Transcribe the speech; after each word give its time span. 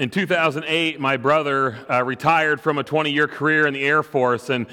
in 0.00 0.08
2008, 0.08 0.98
my 0.98 1.18
brother 1.18 1.78
uh, 1.90 2.02
retired 2.02 2.58
from 2.58 2.78
a 2.78 2.82
20 2.82 3.12
year 3.12 3.28
career 3.28 3.66
in 3.66 3.74
the 3.74 3.84
Air 3.84 4.02
Force. 4.02 4.48
And 4.48 4.66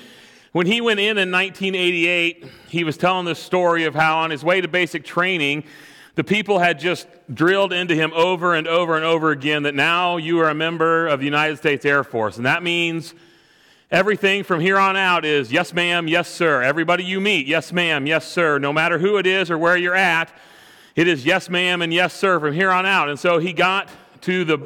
when 0.54 0.68
he 0.68 0.80
went 0.80 1.02
in 1.02 1.18
in 1.18 1.30
1988, 1.30 2.46
he 2.70 2.86
was 2.86 2.96
telling 2.96 3.26
this 3.26 3.38
story 3.38 3.84
of 3.84 3.94
how 3.94 4.20
on 4.20 4.30
his 4.30 4.42
way 4.42 4.62
to 4.62 4.70
basic 4.70 5.04
training, 5.04 5.66
the 6.16 6.24
people 6.24 6.60
had 6.60 6.80
just 6.80 7.10
drilled 7.34 7.74
into 7.74 7.94
him 7.94 8.14
over 8.16 8.56
and 8.56 8.70
over 8.70 8.96
and 8.96 9.04
over 9.04 9.32
again 9.32 9.64
that 9.64 9.76
now 9.76 10.16
you 10.16 10.40
are 10.40 10.48
a 10.48 10.56
member 10.56 11.08
of 11.08 11.20
the 11.20 11.26
United 11.26 11.58
States 11.58 11.84
Air 11.84 12.06
Force. 12.06 12.38
And 12.38 12.46
that 12.46 12.64
means 12.64 13.14
everything 13.92 14.46
from 14.46 14.62
here 14.62 14.78
on 14.78 14.96
out 14.96 15.26
is 15.26 15.52
yes, 15.52 15.74
ma'am, 15.74 16.08
yes, 16.08 16.30
sir. 16.30 16.62
Everybody 16.62 17.04
you 17.04 17.20
meet, 17.20 17.48
yes, 17.48 17.74
ma'am, 17.74 18.08
yes, 18.08 18.26
sir. 18.26 18.60
No 18.60 18.72
matter 18.72 18.98
who 18.98 19.18
it 19.18 19.28
is 19.28 19.52
or 19.52 19.58
where 19.58 19.76
you're 19.76 19.94
at, 19.94 20.32
it 20.96 21.06
is 21.06 21.26
yes, 21.26 21.50
ma'am, 21.50 21.82
and 21.82 21.94
yes, 21.94 22.14
sir 22.14 22.40
from 22.40 22.54
here 22.54 22.72
on 22.72 22.86
out. 22.86 23.10
And 23.10 23.20
so 23.20 23.40
he 23.40 23.52
got 23.52 23.90
to 24.22 24.46
the, 24.46 24.60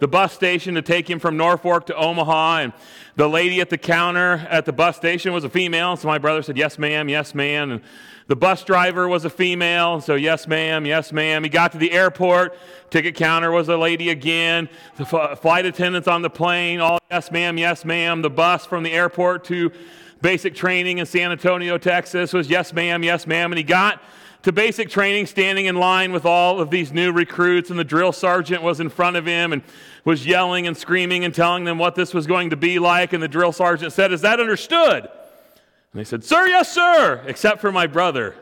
the 0.00 0.08
bus 0.08 0.32
station 0.32 0.74
to 0.74 0.82
take 0.82 1.08
him 1.08 1.18
from 1.18 1.36
Norfolk 1.36 1.86
to 1.86 1.94
Omaha. 1.94 2.58
And 2.58 2.72
the 3.16 3.28
lady 3.28 3.60
at 3.60 3.70
the 3.70 3.78
counter 3.78 4.46
at 4.50 4.64
the 4.64 4.72
bus 4.72 4.96
station 4.96 5.32
was 5.32 5.44
a 5.44 5.48
female. 5.48 5.96
So 5.96 6.08
my 6.08 6.18
brother 6.18 6.42
said, 6.42 6.56
Yes, 6.56 6.78
ma'am, 6.78 7.08
yes, 7.08 7.34
ma'am. 7.34 7.70
And 7.70 7.82
the 8.28 8.36
bus 8.36 8.62
driver 8.62 9.08
was 9.08 9.24
a 9.24 9.30
female, 9.30 10.02
so 10.02 10.14
yes, 10.14 10.46
ma'am, 10.46 10.84
yes, 10.84 11.12
ma'am. 11.12 11.42
He 11.44 11.48
got 11.48 11.72
to 11.72 11.78
the 11.78 11.92
airport, 11.92 12.58
ticket 12.90 13.14
counter 13.14 13.50
was 13.50 13.70
a 13.70 13.76
lady 13.78 14.10
again. 14.10 14.68
The 14.98 15.04
f- 15.04 15.40
flight 15.40 15.64
attendants 15.64 16.06
on 16.06 16.20
the 16.20 16.28
plane, 16.28 16.78
all 16.80 16.98
yes, 17.10 17.30
ma'am, 17.30 17.56
yes, 17.56 17.86
ma'am. 17.86 18.20
The 18.20 18.28
bus 18.28 18.66
from 18.66 18.82
the 18.82 18.92
airport 18.92 19.44
to 19.44 19.72
basic 20.20 20.54
training 20.54 20.98
in 20.98 21.06
San 21.06 21.32
Antonio, 21.32 21.78
Texas 21.78 22.34
was 22.34 22.50
yes, 22.50 22.74
ma'am, 22.74 23.02
yes, 23.02 23.26
ma'am. 23.26 23.50
And 23.50 23.56
he 23.56 23.64
got 23.64 24.02
to 24.48 24.52
basic 24.52 24.88
training 24.88 25.26
standing 25.26 25.66
in 25.66 25.76
line 25.76 26.10
with 26.10 26.24
all 26.24 26.58
of 26.58 26.70
these 26.70 26.90
new 26.90 27.12
recruits, 27.12 27.68
and 27.68 27.78
the 27.78 27.84
drill 27.84 28.12
sergeant 28.12 28.62
was 28.62 28.80
in 28.80 28.88
front 28.88 29.14
of 29.14 29.26
him 29.26 29.52
and 29.52 29.62
was 30.06 30.26
yelling 30.26 30.66
and 30.66 30.74
screaming 30.74 31.22
and 31.22 31.34
telling 31.34 31.64
them 31.64 31.76
what 31.76 31.94
this 31.94 32.14
was 32.14 32.26
going 32.26 32.48
to 32.48 32.56
be 32.56 32.78
like. 32.78 33.12
And 33.12 33.22
the 33.22 33.28
drill 33.28 33.52
sergeant 33.52 33.92
said, 33.92 34.10
Is 34.10 34.22
that 34.22 34.40
understood? 34.40 35.04
And 35.04 36.00
they 36.00 36.04
said, 36.04 36.24
Sir, 36.24 36.46
yes, 36.46 36.72
sir, 36.72 37.22
except 37.26 37.60
for 37.60 37.70
my 37.70 37.86
brother, 37.86 38.34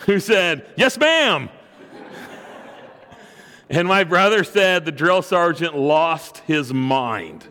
who 0.00 0.20
said, 0.20 0.66
Yes, 0.76 0.98
ma'am. 0.98 1.48
and 3.70 3.88
my 3.88 4.04
brother 4.04 4.44
said 4.44 4.84
the 4.84 4.92
drill 4.92 5.22
sergeant 5.22 5.74
lost 5.74 6.38
his 6.46 6.74
mind. 6.74 7.46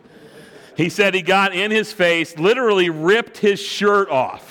He 0.76 0.88
said 0.88 1.14
he 1.14 1.22
got 1.22 1.52
in 1.52 1.72
his 1.72 1.92
face, 1.92 2.38
literally 2.38 2.90
ripped 2.90 3.38
his 3.38 3.58
shirt 3.58 4.08
off, 4.08 4.49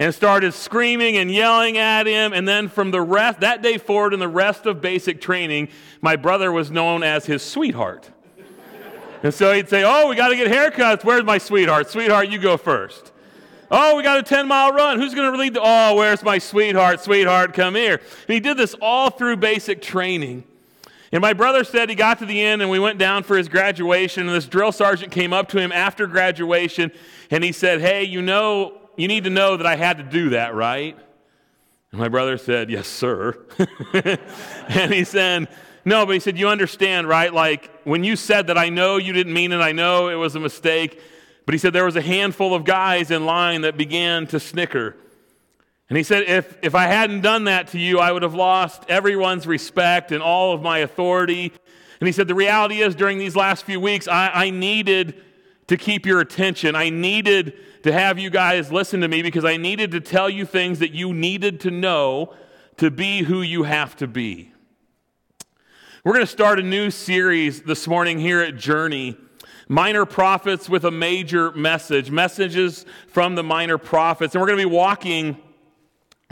and 0.00 0.14
started 0.14 0.54
screaming 0.54 1.18
and 1.18 1.30
yelling 1.30 1.76
at 1.76 2.06
him. 2.06 2.32
And 2.32 2.48
then 2.48 2.68
from 2.68 2.90
the 2.90 3.02
rest, 3.02 3.40
that 3.40 3.60
day 3.60 3.76
forward, 3.76 4.14
and 4.14 4.20
the 4.20 4.28
rest 4.28 4.64
of 4.64 4.80
basic 4.80 5.20
training, 5.20 5.68
my 6.00 6.16
brother 6.16 6.50
was 6.50 6.70
known 6.70 7.02
as 7.02 7.26
his 7.26 7.42
sweetheart. 7.42 8.10
and 9.22 9.32
so 9.32 9.52
he'd 9.52 9.68
say, 9.68 9.84
Oh, 9.84 10.08
we 10.08 10.16
got 10.16 10.28
to 10.28 10.36
get 10.36 10.50
haircuts. 10.50 11.04
Where's 11.04 11.22
my 11.22 11.36
sweetheart? 11.36 11.90
Sweetheart, 11.90 12.30
you 12.30 12.38
go 12.38 12.56
first. 12.56 13.12
Oh, 13.70 13.94
we 13.94 14.02
got 14.02 14.18
a 14.18 14.22
10 14.22 14.48
mile 14.48 14.72
run. 14.72 14.98
Who's 14.98 15.14
going 15.14 15.30
to 15.30 15.38
lead 15.38 15.52
the? 15.52 15.60
Oh, 15.62 15.94
where's 15.94 16.22
my 16.22 16.38
sweetheart? 16.38 17.00
Sweetheart, 17.00 17.52
come 17.52 17.74
here. 17.74 17.96
And 18.26 18.34
he 18.34 18.40
did 18.40 18.56
this 18.56 18.74
all 18.80 19.10
through 19.10 19.36
basic 19.36 19.82
training. 19.82 20.44
And 21.12 21.20
my 21.20 21.34
brother 21.34 21.62
said 21.62 21.90
he 21.90 21.94
got 21.94 22.20
to 22.20 22.26
the 22.26 22.40
end 22.40 22.62
and 22.62 22.70
we 22.70 22.78
went 22.78 22.98
down 22.98 23.22
for 23.22 23.36
his 23.36 23.48
graduation. 23.48 24.26
And 24.26 24.34
this 24.34 24.46
drill 24.46 24.72
sergeant 24.72 25.12
came 25.12 25.34
up 25.34 25.48
to 25.50 25.60
him 25.60 25.72
after 25.72 26.06
graduation 26.06 26.90
and 27.30 27.44
he 27.44 27.52
said, 27.52 27.82
Hey, 27.82 28.04
you 28.04 28.22
know, 28.22 28.79
you 29.00 29.08
need 29.08 29.24
to 29.24 29.30
know 29.30 29.56
that 29.56 29.66
I 29.66 29.76
had 29.76 29.98
to 29.98 30.04
do 30.04 30.30
that, 30.30 30.54
right? 30.54 30.96
And 31.90 32.00
my 32.00 32.08
brother 32.08 32.38
said, 32.38 32.70
Yes, 32.70 32.86
sir. 32.86 33.38
and 33.94 34.92
he 34.92 35.04
said, 35.04 35.48
No, 35.84 36.06
but 36.06 36.12
he 36.12 36.20
said, 36.20 36.38
You 36.38 36.48
understand, 36.48 37.08
right? 37.08 37.32
Like 37.32 37.70
when 37.84 38.04
you 38.04 38.16
said 38.16 38.46
that, 38.48 38.58
I 38.58 38.68
know 38.68 38.96
you 38.96 39.12
didn't 39.12 39.32
mean 39.32 39.52
it. 39.52 39.58
I 39.58 39.72
know 39.72 40.08
it 40.08 40.14
was 40.14 40.34
a 40.34 40.40
mistake. 40.40 41.00
But 41.46 41.54
he 41.54 41.58
said 41.58 41.72
there 41.72 41.84
was 41.84 41.96
a 41.96 42.02
handful 42.02 42.54
of 42.54 42.64
guys 42.64 43.10
in 43.10 43.26
line 43.26 43.62
that 43.62 43.76
began 43.76 44.26
to 44.28 44.38
snicker. 44.38 44.94
And 45.88 45.96
he 45.96 46.04
said, 46.04 46.22
if, 46.28 46.56
if 46.62 46.76
I 46.76 46.86
hadn't 46.86 47.22
done 47.22 47.44
that 47.44 47.68
to 47.68 47.78
you, 47.78 47.98
I 47.98 48.12
would 48.12 48.22
have 48.22 48.34
lost 48.34 48.84
everyone's 48.88 49.48
respect 49.48 50.12
and 50.12 50.22
all 50.22 50.52
of 50.52 50.62
my 50.62 50.78
authority. 50.78 51.52
And 51.98 52.06
he 52.06 52.12
said, 52.12 52.28
the 52.28 52.36
reality 52.36 52.80
is, 52.80 52.94
during 52.94 53.18
these 53.18 53.34
last 53.34 53.64
few 53.64 53.80
weeks, 53.80 54.06
I, 54.06 54.30
I 54.32 54.50
needed 54.50 55.20
to 55.66 55.76
keep 55.76 56.06
your 56.06 56.20
attention. 56.20 56.76
I 56.76 56.90
needed 56.90 57.58
to 57.82 57.92
have 57.92 58.18
you 58.18 58.30
guys 58.30 58.70
listen 58.70 59.00
to 59.00 59.08
me 59.08 59.22
because 59.22 59.44
I 59.44 59.56
needed 59.56 59.92
to 59.92 60.00
tell 60.00 60.28
you 60.28 60.44
things 60.44 60.80
that 60.80 60.92
you 60.92 61.12
needed 61.12 61.60
to 61.60 61.70
know 61.70 62.34
to 62.76 62.90
be 62.90 63.22
who 63.22 63.42
you 63.42 63.62
have 63.62 63.96
to 63.96 64.06
be. 64.06 64.52
We're 66.04 66.12
going 66.12 66.24
to 66.24 66.30
start 66.32 66.58
a 66.58 66.62
new 66.62 66.90
series 66.90 67.62
this 67.62 67.86
morning 67.86 68.18
here 68.18 68.40
at 68.40 68.56
Journey 68.56 69.16
minor 69.68 70.04
prophets 70.04 70.68
with 70.68 70.84
a 70.84 70.90
major 70.90 71.52
message, 71.52 72.10
messages 72.10 72.84
from 73.06 73.36
the 73.36 73.42
minor 73.42 73.78
prophets. 73.78 74.34
And 74.34 74.40
we're 74.40 74.48
going 74.48 74.58
to 74.58 74.68
be 74.68 74.74
walking 74.74 75.36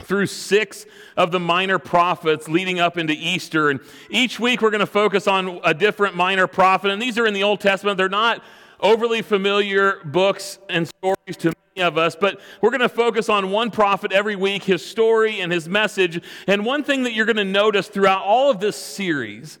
through 0.01 0.25
six 0.25 0.85
of 1.15 1.31
the 1.31 1.39
minor 1.39 1.79
prophets 1.79 2.49
leading 2.49 2.79
up 2.79 2.97
into 2.97 3.13
Easter. 3.13 3.69
And 3.69 3.79
each 4.09 4.39
week 4.39 4.61
we're 4.61 4.71
going 4.71 4.79
to 4.79 4.85
focus 4.85 5.27
on 5.27 5.61
a 5.63 5.73
different 5.73 6.15
minor 6.15 6.47
prophet. 6.47 6.91
And 6.91 7.01
these 7.01 7.17
are 7.17 7.25
in 7.25 7.33
the 7.33 7.43
Old 7.43 7.61
Testament. 7.61 7.97
They're 7.97 8.09
not 8.09 8.43
overly 8.79 9.21
familiar 9.21 9.99
books 10.05 10.59
and 10.69 10.87
stories 10.87 11.37
to 11.37 11.53
many 11.75 11.85
of 11.85 11.97
us, 11.97 12.15
but 12.15 12.39
we're 12.61 12.69
going 12.69 12.81
to 12.81 12.89
focus 12.89 13.29
on 13.29 13.51
one 13.51 13.71
prophet 13.71 14.11
every 14.11 14.35
week, 14.35 14.63
his 14.63 14.85
story 14.85 15.41
and 15.41 15.51
his 15.51 15.67
message. 15.67 16.21
And 16.47 16.65
one 16.65 16.83
thing 16.83 17.03
that 17.03 17.13
you're 17.13 17.25
going 17.25 17.35
to 17.37 17.43
notice 17.43 17.87
throughout 17.87 18.23
all 18.23 18.49
of 18.49 18.59
this 18.59 18.75
series 18.75 19.59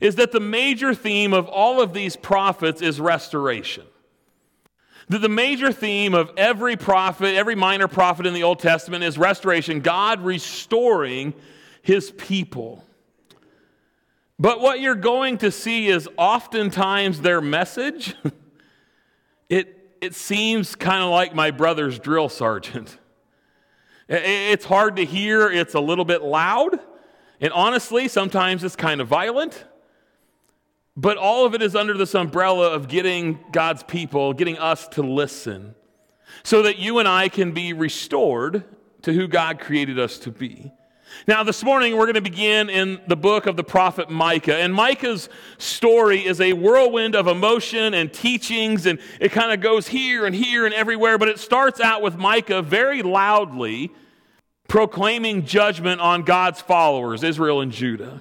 is 0.00 0.16
that 0.16 0.32
the 0.32 0.40
major 0.40 0.94
theme 0.94 1.32
of 1.32 1.48
all 1.48 1.80
of 1.80 1.92
these 1.92 2.16
prophets 2.16 2.80
is 2.82 3.00
restoration. 3.00 3.84
That 5.08 5.20
the 5.20 5.28
major 5.28 5.72
theme 5.72 6.14
of 6.14 6.30
every 6.36 6.76
prophet, 6.76 7.34
every 7.34 7.54
minor 7.54 7.88
prophet 7.88 8.26
in 8.26 8.34
the 8.34 8.42
Old 8.42 8.58
Testament 8.58 9.02
is 9.02 9.16
restoration, 9.16 9.80
God 9.80 10.20
restoring 10.20 11.34
his 11.82 12.10
people. 12.10 12.84
But 14.38 14.60
what 14.60 14.80
you're 14.80 14.94
going 14.94 15.38
to 15.38 15.50
see 15.50 15.88
is 15.88 16.08
oftentimes 16.16 17.22
their 17.22 17.40
message, 17.40 18.14
it, 19.48 19.96
it 20.00 20.14
seems 20.14 20.74
kind 20.74 21.02
of 21.02 21.10
like 21.10 21.34
my 21.34 21.50
brother's 21.50 21.98
drill 21.98 22.28
sergeant. 22.28 22.98
It's 24.10 24.64
hard 24.64 24.96
to 24.96 25.04
hear, 25.04 25.50
it's 25.50 25.74
a 25.74 25.80
little 25.80 26.06
bit 26.06 26.22
loud, 26.22 26.80
and 27.42 27.52
honestly, 27.52 28.08
sometimes 28.08 28.64
it's 28.64 28.74
kind 28.74 29.02
of 29.02 29.06
violent. 29.06 29.66
But 30.96 31.18
all 31.18 31.44
of 31.44 31.54
it 31.54 31.60
is 31.60 31.76
under 31.76 31.92
this 31.92 32.14
umbrella 32.14 32.70
of 32.72 32.88
getting 32.88 33.38
God's 33.52 33.82
people, 33.82 34.32
getting 34.32 34.56
us 34.56 34.88
to 34.88 35.02
listen, 35.02 35.74
so 36.42 36.62
that 36.62 36.78
you 36.78 37.00
and 37.00 37.06
I 37.06 37.28
can 37.28 37.52
be 37.52 37.74
restored 37.74 38.64
to 39.02 39.12
who 39.12 39.28
God 39.28 39.60
created 39.60 39.98
us 39.98 40.18
to 40.20 40.30
be. 40.30 40.72
Now, 41.26 41.42
this 41.42 41.64
morning, 41.64 41.96
we're 41.96 42.06
going 42.06 42.14
to 42.14 42.20
begin 42.20 42.70
in 42.70 43.00
the 43.06 43.16
book 43.16 43.46
of 43.46 43.56
the 43.56 43.64
prophet 43.64 44.08
Micah. 44.08 44.56
And 44.56 44.72
Micah's 44.72 45.28
story 45.58 46.24
is 46.24 46.40
a 46.40 46.52
whirlwind 46.52 47.16
of 47.16 47.26
emotion 47.26 47.94
and 47.94 48.12
teachings, 48.12 48.86
and 48.86 48.98
it 49.20 49.32
kind 49.32 49.52
of 49.52 49.60
goes 49.60 49.88
here 49.88 50.26
and 50.26 50.34
here 50.34 50.64
and 50.64 50.74
everywhere. 50.74 51.18
But 51.18 51.28
it 51.28 51.38
starts 51.38 51.80
out 51.80 52.02
with 52.02 52.16
Micah 52.16 52.62
very 52.62 53.02
loudly 53.02 53.90
proclaiming 54.68 55.44
judgment 55.44 56.00
on 56.00 56.22
God's 56.22 56.60
followers, 56.60 57.24
Israel 57.24 57.60
and 57.60 57.72
Judah. 57.72 58.20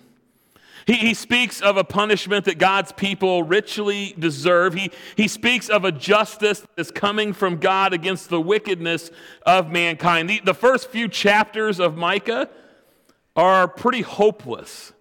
He, 0.86 0.94
he 0.94 1.14
speaks 1.14 1.62
of 1.62 1.78
a 1.78 1.84
punishment 1.84 2.46
that 2.46 2.58
God's 2.58 2.94
people 2.94 3.44
richly 3.44 4.16
deserve. 4.18 4.74
He, 4.74 4.92
he 5.16 5.28
speaks 5.28 5.70
of 5.70 5.86
a 5.86 5.92
justice 5.92 6.62
that 6.62 6.70
is 6.78 6.90
coming 6.90 7.34
from 7.34 7.58
God 7.58 7.94
against 7.94 8.30
the 8.30 8.42
wickedness 8.42 9.12
of 9.46 9.70
mankind. 9.70 10.30
The, 10.30 10.42
the 10.44 10.54
first 10.54 10.90
few 10.90 11.08
chapters 11.10 11.80
of 11.80 11.96
Micah 11.98 12.50
are 13.38 13.68
pretty 13.68 14.02
hopeless. 14.02 14.92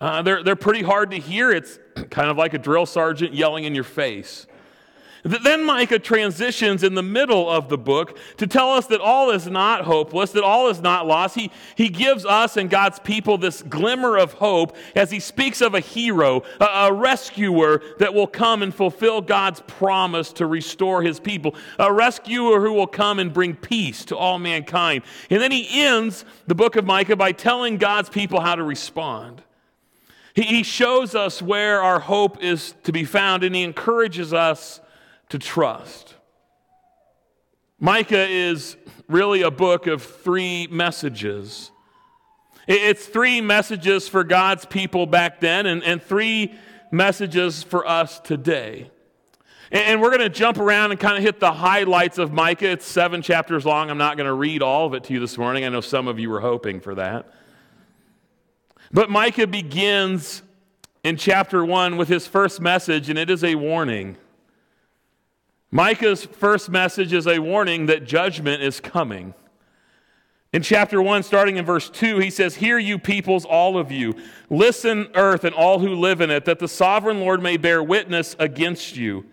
Uh, 0.00 0.22
they're, 0.22 0.42
they're 0.42 0.56
pretty 0.56 0.82
hard 0.82 1.10
to 1.10 1.18
hear. 1.18 1.52
It's 1.52 1.78
kind 2.10 2.30
of 2.30 2.36
like 2.36 2.54
a 2.54 2.58
drill 2.58 2.86
sergeant 2.86 3.34
yelling 3.34 3.64
in 3.64 3.74
your 3.74 3.84
face. 3.84 4.46
Then 5.24 5.64
Micah 5.64 5.98
transitions 5.98 6.82
in 6.82 6.94
the 6.94 7.02
middle 7.02 7.50
of 7.50 7.68
the 7.68 7.78
book 7.78 8.18
to 8.36 8.46
tell 8.46 8.70
us 8.70 8.86
that 8.86 9.00
all 9.00 9.30
is 9.30 9.46
not 9.46 9.84
hopeless, 9.84 10.30
that 10.32 10.44
all 10.44 10.68
is 10.68 10.80
not 10.80 11.06
lost. 11.06 11.34
He, 11.34 11.50
he 11.74 11.88
gives 11.88 12.24
us 12.24 12.56
and 12.56 12.70
God's 12.70 12.98
people 13.00 13.36
this 13.36 13.62
glimmer 13.62 14.16
of 14.16 14.34
hope 14.34 14.76
as 14.94 15.10
he 15.10 15.20
speaks 15.20 15.60
of 15.60 15.74
a 15.74 15.80
hero, 15.80 16.42
a, 16.60 16.64
a 16.64 16.92
rescuer 16.92 17.82
that 17.98 18.14
will 18.14 18.26
come 18.26 18.62
and 18.62 18.74
fulfill 18.74 19.20
God's 19.20 19.60
promise 19.66 20.32
to 20.34 20.46
restore 20.46 21.02
his 21.02 21.18
people, 21.18 21.54
a 21.78 21.92
rescuer 21.92 22.60
who 22.60 22.72
will 22.72 22.86
come 22.86 23.18
and 23.18 23.32
bring 23.32 23.54
peace 23.54 24.04
to 24.06 24.16
all 24.16 24.38
mankind. 24.38 25.02
And 25.30 25.40
then 25.42 25.52
he 25.52 25.82
ends 25.82 26.24
the 26.46 26.54
book 26.54 26.76
of 26.76 26.84
Micah 26.84 27.16
by 27.16 27.32
telling 27.32 27.76
God's 27.76 28.08
people 28.08 28.40
how 28.40 28.54
to 28.54 28.62
respond. 28.62 29.42
He, 30.34 30.42
he 30.42 30.62
shows 30.62 31.16
us 31.16 31.42
where 31.42 31.82
our 31.82 31.98
hope 31.98 32.42
is 32.42 32.74
to 32.84 32.92
be 32.92 33.04
found, 33.04 33.42
and 33.42 33.54
he 33.54 33.64
encourages 33.64 34.32
us 34.32 34.80
to 35.30 35.38
trust. 35.38 36.14
Micah 37.78 38.26
is 38.28 38.76
really 39.08 39.42
a 39.42 39.50
book 39.50 39.86
of 39.86 40.02
three 40.02 40.66
messages. 40.68 41.70
It's 42.66 43.06
three 43.06 43.40
messages 43.40 44.08
for 44.08 44.24
God's 44.24 44.66
people 44.66 45.06
back 45.06 45.40
then, 45.40 45.66
and, 45.66 45.82
and 45.82 46.02
three 46.02 46.54
messages 46.90 47.62
for 47.62 47.86
us 47.86 48.20
today. 48.20 48.90
And 49.70 50.00
we're 50.00 50.10
going 50.10 50.22
to 50.22 50.30
jump 50.30 50.58
around 50.58 50.92
and 50.92 51.00
kind 51.00 51.16
of 51.16 51.22
hit 51.22 51.40
the 51.40 51.52
highlights 51.52 52.18
of 52.18 52.32
Micah. 52.32 52.70
It's 52.70 52.86
seven 52.86 53.20
chapters 53.20 53.66
long. 53.66 53.90
I'm 53.90 53.98
not 53.98 54.16
going 54.16 54.26
to 54.26 54.32
read 54.32 54.62
all 54.62 54.86
of 54.86 54.94
it 54.94 55.04
to 55.04 55.12
you 55.12 55.20
this 55.20 55.36
morning. 55.36 55.64
I 55.64 55.68
know 55.68 55.82
some 55.82 56.08
of 56.08 56.18
you 56.18 56.30
were 56.30 56.40
hoping 56.40 56.80
for 56.80 56.94
that. 56.94 57.30
But 58.90 59.10
Micah 59.10 59.46
begins 59.46 60.42
in 61.04 61.16
chapter 61.16 61.64
one 61.64 61.98
with 61.98 62.08
his 62.08 62.26
first 62.26 62.60
message, 62.60 63.10
and 63.10 63.18
it 63.18 63.28
is 63.28 63.44
a 63.44 63.54
warning. 63.54 64.16
Micah's 65.70 66.24
first 66.24 66.70
message 66.70 67.12
is 67.12 67.26
a 67.26 67.38
warning 67.40 67.86
that 67.86 68.04
judgment 68.04 68.62
is 68.62 68.80
coming. 68.80 69.34
In 70.50 70.62
chapter 70.62 71.02
1, 71.02 71.24
starting 71.24 71.58
in 71.58 71.66
verse 71.66 71.90
2, 71.90 72.18
he 72.18 72.30
says, 72.30 72.54
Hear 72.54 72.78
you 72.78 72.98
peoples, 72.98 73.44
all 73.44 73.76
of 73.76 73.92
you. 73.92 74.14
Listen, 74.48 75.08
earth, 75.14 75.44
and 75.44 75.54
all 75.54 75.78
who 75.78 75.94
live 75.94 76.22
in 76.22 76.30
it, 76.30 76.46
that 76.46 76.58
the 76.58 76.68
sovereign 76.68 77.20
Lord 77.20 77.42
may 77.42 77.58
bear 77.58 77.82
witness 77.82 78.34
against 78.38 78.96
you. 78.96 79.26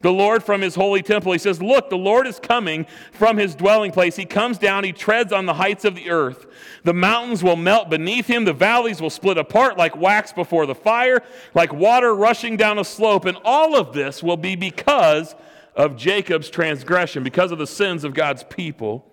The 0.00 0.12
Lord 0.12 0.42
from 0.42 0.60
his 0.60 0.74
holy 0.74 1.02
temple, 1.02 1.32
he 1.32 1.38
says, 1.38 1.62
Look, 1.62 1.90
the 1.90 1.96
Lord 1.98 2.26
is 2.26 2.40
coming 2.40 2.86
from 3.12 3.36
his 3.36 3.54
dwelling 3.54 3.92
place. 3.92 4.16
He 4.16 4.24
comes 4.24 4.58
down, 4.58 4.82
he 4.82 4.92
treads 4.92 5.32
on 5.32 5.46
the 5.46 5.54
heights 5.54 5.84
of 5.84 5.94
the 5.94 6.10
earth. 6.10 6.46
The 6.82 6.94
mountains 6.94 7.42
will 7.44 7.56
melt 7.56 7.88
beneath 7.88 8.26
him, 8.26 8.44
the 8.44 8.52
valleys 8.52 9.00
will 9.00 9.10
split 9.10 9.38
apart 9.38 9.76
like 9.76 9.96
wax 9.96 10.32
before 10.32 10.66
the 10.66 10.74
fire, 10.74 11.22
like 11.54 11.72
water 11.72 12.14
rushing 12.14 12.56
down 12.56 12.80
a 12.80 12.84
slope. 12.84 13.24
And 13.24 13.38
all 13.44 13.76
of 13.76 13.92
this 13.92 14.24
will 14.24 14.36
be 14.36 14.56
because 14.56 15.36
of 15.78 15.96
Jacob's 15.96 16.50
transgression, 16.50 17.22
because 17.22 17.52
of 17.52 17.58
the 17.58 17.66
sins 17.66 18.04
of 18.04 18.12
God's 18.12 18.44
people 18.44 19.08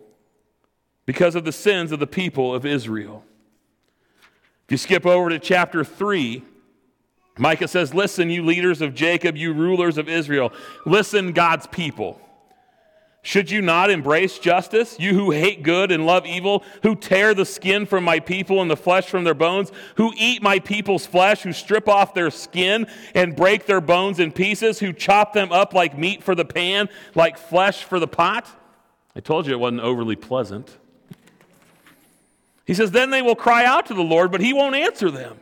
because 1.05 1.35
of 1.35 1.45
the 1.45 1.51
sins 1.51 1.91
of 1.91 1.99
the 1.99 2.07
people 2.07 2.53
of 2.53 2.65
Israel. 2.65 3.23
If 4.65 4.71
you 4.71 4.77
skip 4.77 5.05
over 5.05 5.29
to 5.29 5.37
chapter 5.37 5.83
3, 5.83 6.43
Micah 7.37 7.67
says, 7.67 7.93
Listen, 7.93 8.29
you 8.29 8.43
leaders 8.43 8.81
of 8.81 8.95
Jacob, 8.95 9.37
you 9.37 9.53
rulers 9.53 9.97
of 9.97 10.09
Israel, 10.09 10.51
listen, 10.85 11.31
God's 11.33 11.67
people. 11.67 12.19
Should 13.25 13.49
you 13.49 13.63
not 13.63 13.89
embrace 13.89 14.37
justice? 14.37 14.97
You 14.99 15.15
who 15.15 15.31
hate 15.31 15.63
good 15.63 15.91
and 15.91 16.05
love 16.05 16.27
evil, 16.27 16.63
who 16.83 16.95
tear 16.95 17.33
the 17.33 17.43
skin 17.43 17.87
from 17.87 18.03
my 18.03 18.19
people 18.19 18.61
and 18.61 18.69
the 18.69 18.77
flesh 18.77 19.07
from 19.07 19.23
their 19.23 19.33
bones, 19.33 19.71
who 19.95 20.13
eat 20.15 20.43
my 20.43 20.59
people's 20.59 21.07
flesh, 21.07 21.41
who 21.41 21.51
strip 21.51 21.89
off 21.89 22.13
their 22.13 22.29
skin 22.29 22.85
and 23.15 23.35
break 23.35 23.65
their 23.65 23.81
bones 23.81 24.19
in 24.19 24.31
pieces, 24.31 24.77
who 24.77 24.93
chop 24.93 25.33
them 25.33 25.51
up 25.51 25.73
like 25.73 25.97
meat 25.97 26.21
for 26.21 26.35
the 26.35 26.45
pan, 26.45 26.87
like 27.15 27.39
flesh 27.39 27.83
for 27.83 27.99
the 27.99 28.07
pot? 28.07 28.47
I 29.15 29.21
told 29.21 29.47
you 29.47 29.53
it 29.53 29.59
wasn't 29.59 29.81
overly 29.81 30.15
pleasant. 30.15 30.77
He 32.67 32.75
says, 32.75 32.91
Then 32.91 33.09
they 33.09 33.23
will 33.23 33.35
cry 33.35 33.65
out 33.65 33.87
to 33.87 33.95
the 33.95 34.03
Lord, 34.03 34.31
but 34.31 34.39
he 34.39 34.53
won't 34.53 34.75
answer 34.75 35.09
them. 35.09 35.39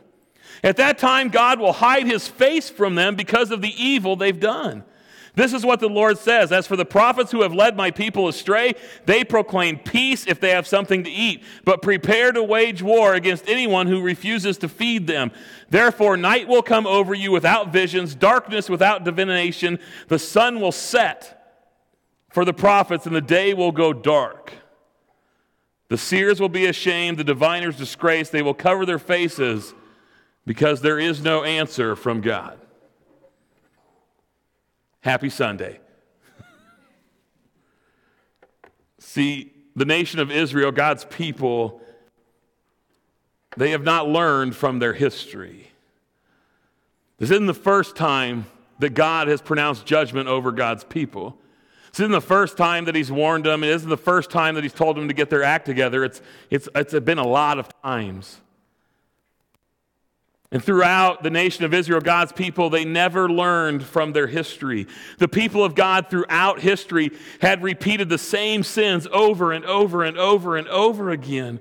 At 0.62 0.78
that 0.78 0.96
time, 0.96 1.28
God 1.28 1.60
will 1.60 1.74
hide 1.74 2.06
his 2.06 2.26
face 2.28 2.70
from 2.70 2.94
them 2.94 3.14
because 3.14 3.50
of 3.50 3.60
the 3.60 3.74
evil 3.76 4.16
they've 4.16 4.40
done. 4.40 4.84
This 5.36 5.52
is 5.52 5.66
what 5.66 5.80
the 5.80 5.88
Lord 5.88 6.18
says 6.18 6.52
As 6.52 6.66
for 6.66 6.76
the 6.76 6.84
prophets 6.84 7.32
who 7.32 7.42
have 7.42 7.52
led 7.52 7.76
my 7.76 7.90
people 7.90 8.28
astray, 8.28 8.74
they 9.06 9.24
proclaim 9.24 9.78
peace 9.78 10.26
if 10.26 10.40
they 10.40 10.50
have 10.50 10.66
something 10.66 11.04
to 11.04 11.10
eat, 11.10 11.42
but 11.64 11.82
prepare 11.82 12.32
to 12.32 12.42
wage 12.42 12.82
war 12.82 13.14
against 13.14 13.48
anyone 13.48 13.86
who 13.86 14.00
refuses 14.00 14.58
to 14.58 14.68
feed 14.68 15.06
them. 15.06 15.32
Therefore, 15.70 16.16
night 16.16 16.46
will 16.46 16.62
come 16.62 16.86
over 16.86 17.14
you 17.14 17.32
without 17.32 17.72
visions, 17.72 18.14
darkness 18.14 18.68
without 18.68 19.04
divination. 19.04 19.78
The 20.08 20.18
sun 20.18 20.60
will 20.60 20.72
set 20.72 21.40
for 22.30 22.44
the 22.44 22.54
prophets, 22.54 23.06
and 23.06 23.14
the 23.14 23.20
day 23.20 23.54
will 23.54 23.72
go 23.72 23.92
dark. 23.92 24.52
The 25.88 25.98
seers 25.98 26.40
will 26.40 26.48
be 26.48 26.66
ashamed, 26.66 27.18
the 27.18 27.24
diviners 27.24 27.76
disgraced. 27.76 28.32
They 28.32 28.42
will 28.42 28.54
cover 28.54 28.86
their 28.86 28.98
faces 28.98 29.74
because 30.46 30.80
there 30.80 30.98
is 30.98 31.22
no 31.22 31.44
answer 31.44 31.94
from 31.94 32.20
God. 32.20 32.58
Happy 35.04 35.28
Sunday. 35.28 35.80
See, 38.98 39.52
the 39.76 39.84
nation 39.84 40.18
of 40.18 40.30
Israel, 40.30 40.72
God's 40.72 41.04
people, 41.04 41.82
they 43.54 43.72
have 43.72 43.82
not 43.84 44.08
learned 44.08 44.56
from 44.56 44.78
their 44.78 44.94
history. 44.94 45.68
This 47.18 47.30
isn't 47.30 47.44
the 47.44 47.52
first 47.52 47.96
time 47.96 48.46
that 48.78 48.94
God 48.94 49.28
has 49.28 49.42
pronounced 49.42 49.84
judgment 49.84 50.26
over 50.26 50.50
God's 50.50 50.84
people. 50.84 51.36
This 51.90 52.00
isn't 52.00 52.10
the 52.10 52.22
first 52.22 52.56
time 52.56 52.86
that 52.86 52.94
he's 52.94 53.12
warned 53.12 53.44
them. 53.44 53.62
It 53.62 53.68
isn't 53.72 53.90
the 53.90 53.98
first 53.98 54.30
time 54.30 54.54
that 54.54 54.64
he's 54.64 54.72
told 54.72 54.96
them 54.96 55.08
to 55.08 55.14
get 55.14 55.28
their 55.28 55.42
act 55.42 55.66
together. 55.66 56.02
It's, 56.02 56.22
it's, 56.48 56.66
it's 56.74 56.98
been 57.00 57.18
a 57.18 57.26
lot 57.26 57.58
of 57.58 57.68
times. 57.82 58.40
And 60.54 60.62
throughout 60.62 61.24
the 61.24 61.30
nation 61.30 61.64
of 61.64 61.74
Israel, 61.74 62.00
God's 62.00 62.30
people, 62.30 62.70
they 62.70 62.84
never 62.84 63.28
learned 63.28 63.82
from 63.82 64.12
their 64.12 64.28
history. 64.28 64.86
The 65.18 65.26
people 65.26 65.64
of 65.64 65.74
God 65.74 66.08
throughout 66.08 66.60
history 66.60 67.10
had 67.40 67.60
repeated 67.60 68.08
the 68.08 68.18
same 68.18 68.62
sins 68.62 69.08
over 69.10 69.50
and 69.50 69.64
over 69.64 70.04
and 70.04 70.16
over 70.16 70.56
and 70.56 70.68
over 70.68 71.10
again. 71.10 71.58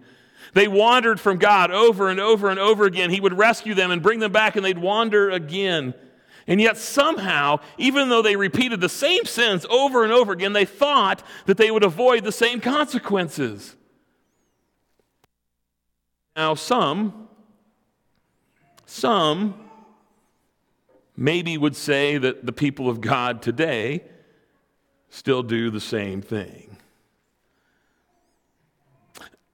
They 0.54 0.68
wandered 0.68 1.20
from 1.20 1.40
God 1.40 1.72
over 1.72 2.08
and 2.08 2.20
over 2.20 2.52
and 2.52 2.60
over 2.60 2.86
again. 2.86 3.10
He 3.10 3.20
would 3.20 3.36
rescue 3.36 3.74
them 3.74 3.90
and 3.90 4.00
bring 4.00 4.20
them 4.20 4.32
back, 4.32 4.56
and 4.56 4.64
they'd 4.64 4.78
wander 4.78 5.32
again. 5.32 5.96
And 6.46 6.62
yet, 6.62 6.78
somehow, 6.78 7.62
even 7.80 8.10
though 8.10 8.22
they 8.22 8.36
repeated 8.36 8.80
the 8.80 8.90
same 8.90 9.26
sins 9.26 9.66
over 9.72 10.04
and 10.04 10.14
over 10.14 10.34
again, 10.34 10.54
they 10.54 10.66
thought 10.66 11.24
that 11.48 11.58
they 11.58 11.72
would 11.72 11.84
avoid 11.84 12.24
the 12.24 12.32
same 12.32 12.62
consequences. 12.62 13.76
Now, 16.36 16.54
some, 16.54 17.23
some 18.94 19.56
maybe 21.16 21.58
would 21.58 21.76
say 21.76 22.18
that 22.18 22.46
the 22.46 22.52
people 22.52 22.90
of 22.90 23.02
God 23.02 23.42
today 23.42 24.04
still 25.10 25.44
do 25.44 25.70
the 25.70 25.82
same 25.82 26.22
thing. 26.22 26.78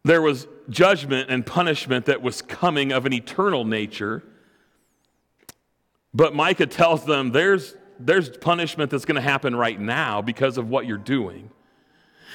There 0.03 0.21
was 0.21 0.47
judgment 0.69 1.29
and 1.29 1.45
punishment 1.45 2.05
that 2.05 2.21
was 2.21 2.41
coming 2.41 2.91
of 2.91 3.05
an 3.05 3.13
eternal 3.13 3.65
nature 3.65 4.23
but 6.13 6.33
Micah 6.33 6.65
tells 6.65 7.05
them 7.05 7.31
there's, 7.31 7.75
there's 7.99 8.29
punishment 8.29 8.91
that's 8.91 9.05
going 9.05 9.15
to 9.15 9.21
happen 9.21 9.55
right 9.55 9.79
now 9.79 10.21
because 10.21 10.57
of 10.57 10.69
what 10.69 10.85
you're 10.85 10.97
doing. 10.97 11.51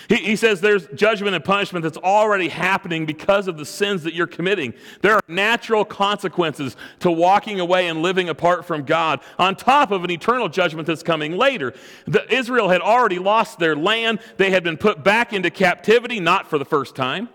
He, 0.09 0.17
he 0.17 0.37
says 0.37 0.61
there's 0.61 0.87
judgment 0.89 1.35
and 1.35 1.45
punishment 1.45 1.83
that's 1.83 1.99
already 1.99 2.49
happening 2.49 3.07
because 3.07 3.49
of 3.49 3.57
the 3.57 3.65
sins 3.65 4.03
that 4.03 4.15
you're 4.15 4.27
committing. 4.27 4.75
There 5.01 5.15
are 5.15 5.21
natural 5.29 5.85
consequences 5.85 6.77
to 7.01 7.11
walking 7.11 7.61
away 7.61 7.89
and 7.89 8.03
living 8.03 8.29
apart 8.29 8.65
from 8.65 8.85
God, 8.85 9.21
on 9.39 9.57
top 9.57 9.91
of 9.91 10.05
an 10.05 10.11
eternal 10.11 10.49
judgment 10.49 10.87
that's 10.87 11.03
coming 11.03 11.37
later. 11.37 11.75
The, 12.07 12.33
Israel 12.33 12.69
had 12.69 12.81
already 12.81 13.19
lost 13.19 13.59
their 13.59 13.77
land, 13.77 14.21
they 14.37 14.51
had 14.51 14.65
been 14.65 14.77
put 14.77 15.03
back 15.03 15.33
into 15.33 15.51
captivity, 15.51 16.21
not 16.21 16.49
for 16.49 16.59
the 16.59 16.65
first 16.65 16.95
time. 16.95 17.29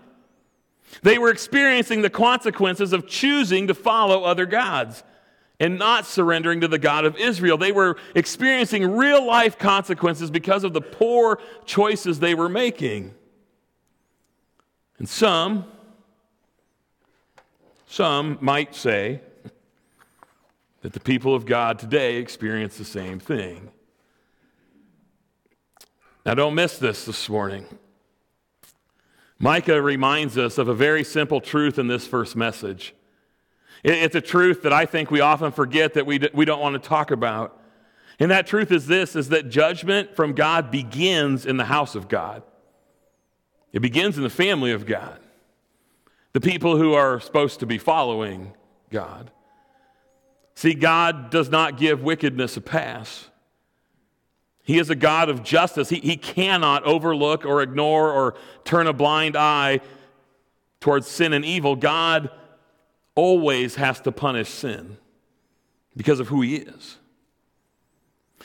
They 1.02 1.18
were 1.18 1.30
experiencing 1.30 2.02
the 2.02 2.10
consequences 2.10 2.92
of 2.92 3.06
choosing 3.06 3.68
to 3.68 3.74
follow 3.74 4.24
other 4.24 4.46
gods 4.46 5.04
and 5.60 5.78
not 5.78 6.06
surrendering 6.06 6.62
to 6.62 6.68
the 6.68 6.78
God 6.78 7.04
of 7.04 7.16
Israel. 7.16 7.58
They 7.58 7.70
were 7.70 7.98
experiencing 8.14 8.96
real 8.96 9.24
life 9.24 9.58
consequences 9.58 10.30
because 10.30 10.64
of 10.64 10.72
the 10.72 10.80
poor 10.80 11.38
choices 11.66 12.18
they 12.18 12.34
were 12.34 12.48
making. 12.48 13.14
And 14.98 15.08
some, 15.08 15.66
some 17.86 18.38
might 18.40 18.74
say 18.74 19.20
that 20.80 20.94
the 20.94 21.00
people 21.00 21.34
of 21.34 21.44
God 21.44 21.78
today 21.78 22.16
experience 22.16 22.78
the 22.78 22.84
same 22.84 23.20
thing. 23.20 23.70
Now, 26.24 26.34
don't 26.34 26.54
miss 26.54 26.78
this 26.78 27.04
this 27.04 27.28
morning. 27.28 27.66
Micah 29.38 29.80
reminds 29.80 30.36
us 30.36 30.58
of 30.58 30.68
a 30.68 30.74
very 30.74 31.02
simple 31.02 31.40
truth 31.40 31.78
in 31.78 31.86
this 31.86 32.06
first 32.06 32.36
message. 32.36 32.94
It's 33.82 34.14
a 34.14 34.20
truth 34.20 34.62
that 34.62 34.72
I 34.72 34.84
think 34.86 35.10
we 35.10 35.20
often 35.20 35.52
forget 35.52 35.94
that 35.94 36.06
we, 36.06 36.20
we 36.34 36.44
don't 36.44 36.60
want 36.60 36.80
to 36.80 36.88
talk 36.88 37.10
about. 37.10 37.58
And 38.18 38.30
that 38.30 38.46
truth 38.46 38.70
is 38.70 38.86
this 38.86 39.16
is 39.16 39.30
that 39.30 39.48
judgment 39.48 40.14
from 40.14 40.34
God 40.34 40.70
begins 40.70 41.46
in 41.46 41.56
the 41.56 41.64
house 41.64 41.94
of 41.94 42.08
God. 42.08 42.42
It 43.72 43.80
begins 43.80 44.16
in 44.18 44.22
the 44.22 44.30
family 44.30 44.72
of 44.72 44.84
God. 44.84 45.18
The 46.32 46.40
people 46.40 46.76
who 46.76 46.92
are 46.92 47.18
supposed 47.20 47.60
to 47.60 47.66
be 47.66 47.78
following 47.78 48.52
God. 48.90 49.30
See, 50.54 50.74
God 50.74 51.30
does 51.30 51.48
not 51.48 51.78
give 51.78 52.02
wickedness 52.02 52.56
a 52.56 52.60
pass. 52.60 53.30
He 54.62 54.78
is 54.78 54.90
a 54.90 54.94
God 54.94 55.30
of 55.30 55.42
justice. 55.42 55.88
He, 55.88 56.00
he 56.00 56.16
cannot 56.16 56.84
overlook 56.84 57.46
or 57.46 57.62
ignore 57.62 58.12
or 58.12 58.34
turn 58.64 58.86
a 58.86 58.92
blind 58.92 59.36
eye 59.36 59.80
towards 60.80 61.06
sin 61.06 61.32
and 61.32 61.44
evil. 61.44 61.76
God 61.76 62.30
always 63.20 63.74
has 63.74 64.00
to 64.00 64.10
punish 64.10 64.48
sin 64.48 64.96
because 65.94 66.20
of 66.20 66.28
who 66.28 66.40
he 66.40 66.56
is. 66.56 66.96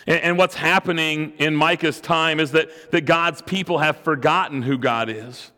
And, 0.06 0.20
and, 0.22 0.38
what's 0.38 0.56
happening 0.56 1.32
in 1.38 1.56
Micah's 1.56 2.02
time 2.02 2.42
is 2.42 2.52
that, 2.52 2.92
that 2.92 3.06
God's 3.06 3.42
people 3.42 3.78
have 3.78 3.96
forgotten 4.00 4.64
who 4.64 4.78
God 4.78 5.10
is. 5.10 5.52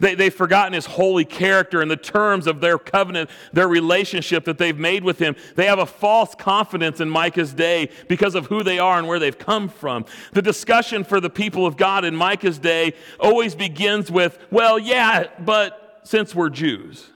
They, 0.00 0.14
they've 0.14 0.34
forgotten 0.34 0.74
his 0.74 0.84
holy 0.84 1.24
character 1.24 1.80
and 1.80 1.90
the 1.90 1.96
terms 1.96 2.46
of 2.46 2.60
their 2.60 2.76
covenant, 2.76 3.30
their 3.54 3.68
relationship 3.68 4.44
that 4.44 4.58
they've 4.58 4.78
made 4.78 5.02
with 5.02 5.18
him. 5.18 5.34
They 5.56 5.64
have 5.64 5.78
a 5.78 5.86
false 5.86 6.34
confidence 6.34 7.00
in 7.00 7.08
Micah's 7.08 7.54
day 7.54 7.88
because 8.06 8.34
of 8.34 8.48
who 8.48 8.62
they 8.62 8.78
are 8.78 8.98
and 8.98 9.08
where 9.08 9.18
they've 9.18 9.38
come 9.38 9.70
from. 9.70 10.04
The 10.34 10.42
discussion 10.42 11.04
for 11.04 11.20
the 11.20 11.30
people 11.30 11.66
of 11.66 11.78
God 11.78 12.04
in 12.04 12.14
Micah's 12.14 12.58
day 12.58 12.92
always 13.18 13.54
begins 13.54 14.10
with, 14.10 14.38
well, 14.50 14.78
yeah, 14.78 15.28
but 15.38 16.00
since 16.04 16.34
we're 16.34 16.50
Jews. 16.50 17.08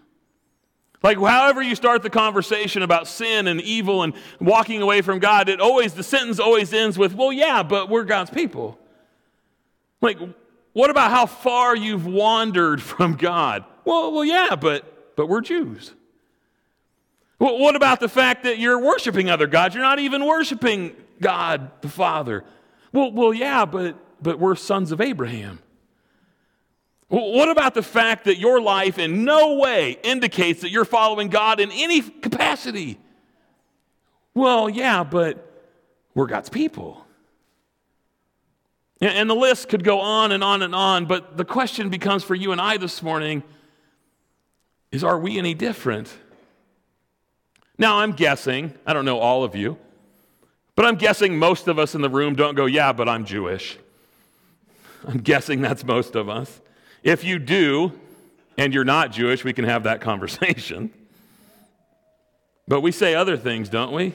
Like, 1.07 1.19
however 1.19 1.63
you 1.63 1.77
start 1.77 2.03
the 2.03 2.11
conversation 2.11 2.83
about 2.83 3.07
sin 3.07 3.47
and 3.47 3.61
evil 3.61 4.03
and 4.03 4.13
walking 4.41 4.83
away 4.83 5.03
from 5.03 5.21
God, 5.21 5.49
it 5.49 5.61
always, 5.61 5.95
the 5.95 6.03
sentence 6.03 6.41
always 6.41 6.73
ends 6.73 6.99
with, 6.99 7.15
well, 7.15 7.33
yeah, 7.33 7.63
but 7.63 7.89
we're 7.89 8.03
God's 8.03 8.31
people. 8.31 8.77
Like, 10.01 10.19
what 10.73 10.91
about 10.91 11.13
how 11.13 11.27
far 11.27 11.77
you've 11.77 12.07
wandered 12.07 12.83
from 12.83 13.15
God? 13.15 13.65
Well, 13.85 14.15
well, 14.15 14.25
yeah, 14.25 14.57
but 14.57 15.15
but 15.15 15.29
we're 15.29 15.43
Jews. 15.43 15.95
Well, 17.39 17.57
what 17.57 17.77
about 17.77 18.01
the 18.01 18.09
fact 18.09 18.43
that 18.43 18.59
you're 18.59 18.81
worshiping 18.81 19.31
other 19.31 19.47
gods? 19.47 19.77
You're 19.77 19.85
not 19.85 20.01
even 20.01 20.27
worshiping 20.27 20.97
God 21.21 21.71
the 21.83 21.89
Father. 21.89 22.43
Well, 22.93 23.13
well, 23.13 23.33
yeah, 23.33 23.65
but 23.65 23.97
but 24.21 24.41
we're 24.41 24.57
sons 24.57 24.91
of 24.91 25.01
Abraham. 25.01 25.61
What 27.09 27.49
about 27.49 27.75
the 27.75 27.83
fact 27.83 28.25
that 28.25 28.39
your 28.39 28.61
life 28.61 28.99
in 28.99 29.25
no 29.25 29.55
way 29.55 29.99
indicates 30.03 30.63
that 30.63 30.71
you're 30.71 30.85
following 30.85 31.29
God 31.29 31.61
in 31.61 31.71
any 31.71 32.03
capacity? 32.03 32.99
Well, 34.35 34.69
yeah, 34.69 35.05
but 35.05 35.65
we're 36.15 36.27
God's 36.27 36.49
people. 36.49 37.07
And 39.01 39.31
the 39.31 39.35
list 39.35 39.69
could 39.69 39.85
go 39.85 40.01
on 40.01 40.33
and 40.33 40.43
on 40.43 40.63
and 40.63 40.75
on, 40.75 41.07
but 41.07 41.37
the 41.37 41.45
question 41.45 41.91
becomes 41.91 42.25
for 42.25 42.35
you 42.35 42.51
and 42.53 42.61
I 42.61 42.77
this 42.79 43.03
morning 43.03 43.43
is 44.91 45.05
are 45.05 45.19
we 45.19 45.39
any 45.39 45.55
different? 45.55 46.13
Now, 47.79 47.99
I'm 47.99 48.13
guessing, 48.13 48.73
I 48.87 48.95
don't 48.95 49.05
know 49.05 49.19
all 49.19 49.45
of 49.45 49.55
you, 49.55 49.77
but 50.75 50.87
I'm 50.87 50.97
guessing 50.97 51.39
most 51.39 51.69
of 51.69 51.79
us 51.79 51.95
in 51.95 52.01
the 52.01 52.09
room 52.09 52.35
don't 52.35 52.55
go, 52.55 52.67
yeah, 52.67 52.93
but 52.93 53.09
I'm 53.09 53.27
Jewish. 53.27 53.79
I'm 55.07 55.19
guessing 55.19 55.61
that's 55.61 55.85
most 55.85 56.17
of 56.17 56.29
us. 56.29 56.61
If 57.07 57.23
you 57.23 57.39
do, 57.39 57.93
and 58.59 58.75
you're 58.75 58.85
not 58.85 59.13
Jewish, 59.13 59.45
we 59.45 59.53
can 59.53 59.65
have 59.65 59.85
that 59.85 60.01
conversation. 60.01 60.91
But 62.67 62.81
we 62.81 62.91
say 62.91 63.15
other 63.15 63.37
things, 63.37 63.69
don't 63.69 63.93
we? 63.93 64.13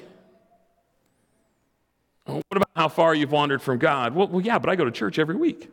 Oh, 2.28 2.42
what 2.50 2.58
about 2.58 2.70
how 2.76 2.90
far 2.90 3.16
you've 3.16 3.32
wandered 3.32 3.62
from 3.62 3.78
God? 3.78 4.14
Well, 4.14 4.28
well, 4.28 4.42
yeah, 4.42 4.60
but 4.60 4.70
I 4.70 4.76
go 4.76 4.84
to 4.84 4.92
church 4.92 5.20
every 5.20 5.38
week. 5.38 5.72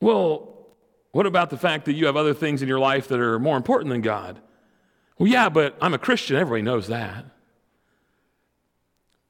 Well, 0.00 0.66
what 1.12 1.26
about 1.26 1.50
the 1.50 1.58
fact 1.58 1.84
that 1.84 1.92
you 1.92 2.06
have 2.06 2.16
other 2.16 2.32
things 2.32 2.62
in 2.62 2.68
your 2.68 2.78
life 2.78 3.06
that 3.08 3.20
are 3.20 3.38
more 3.38 3.58
important 3.58 3.90
than 3.90 4.00
God? 4.00 4.40
Well, 5.18 5.28
yeah, 5.28 5.50
but 5.50 5.76
I'm 5.78 5.92
a 5.92 5.98
Christian. 5.98 6.36
Everybody 6.36 6.62
knows 6.62 6.86
that. 6.86 7.26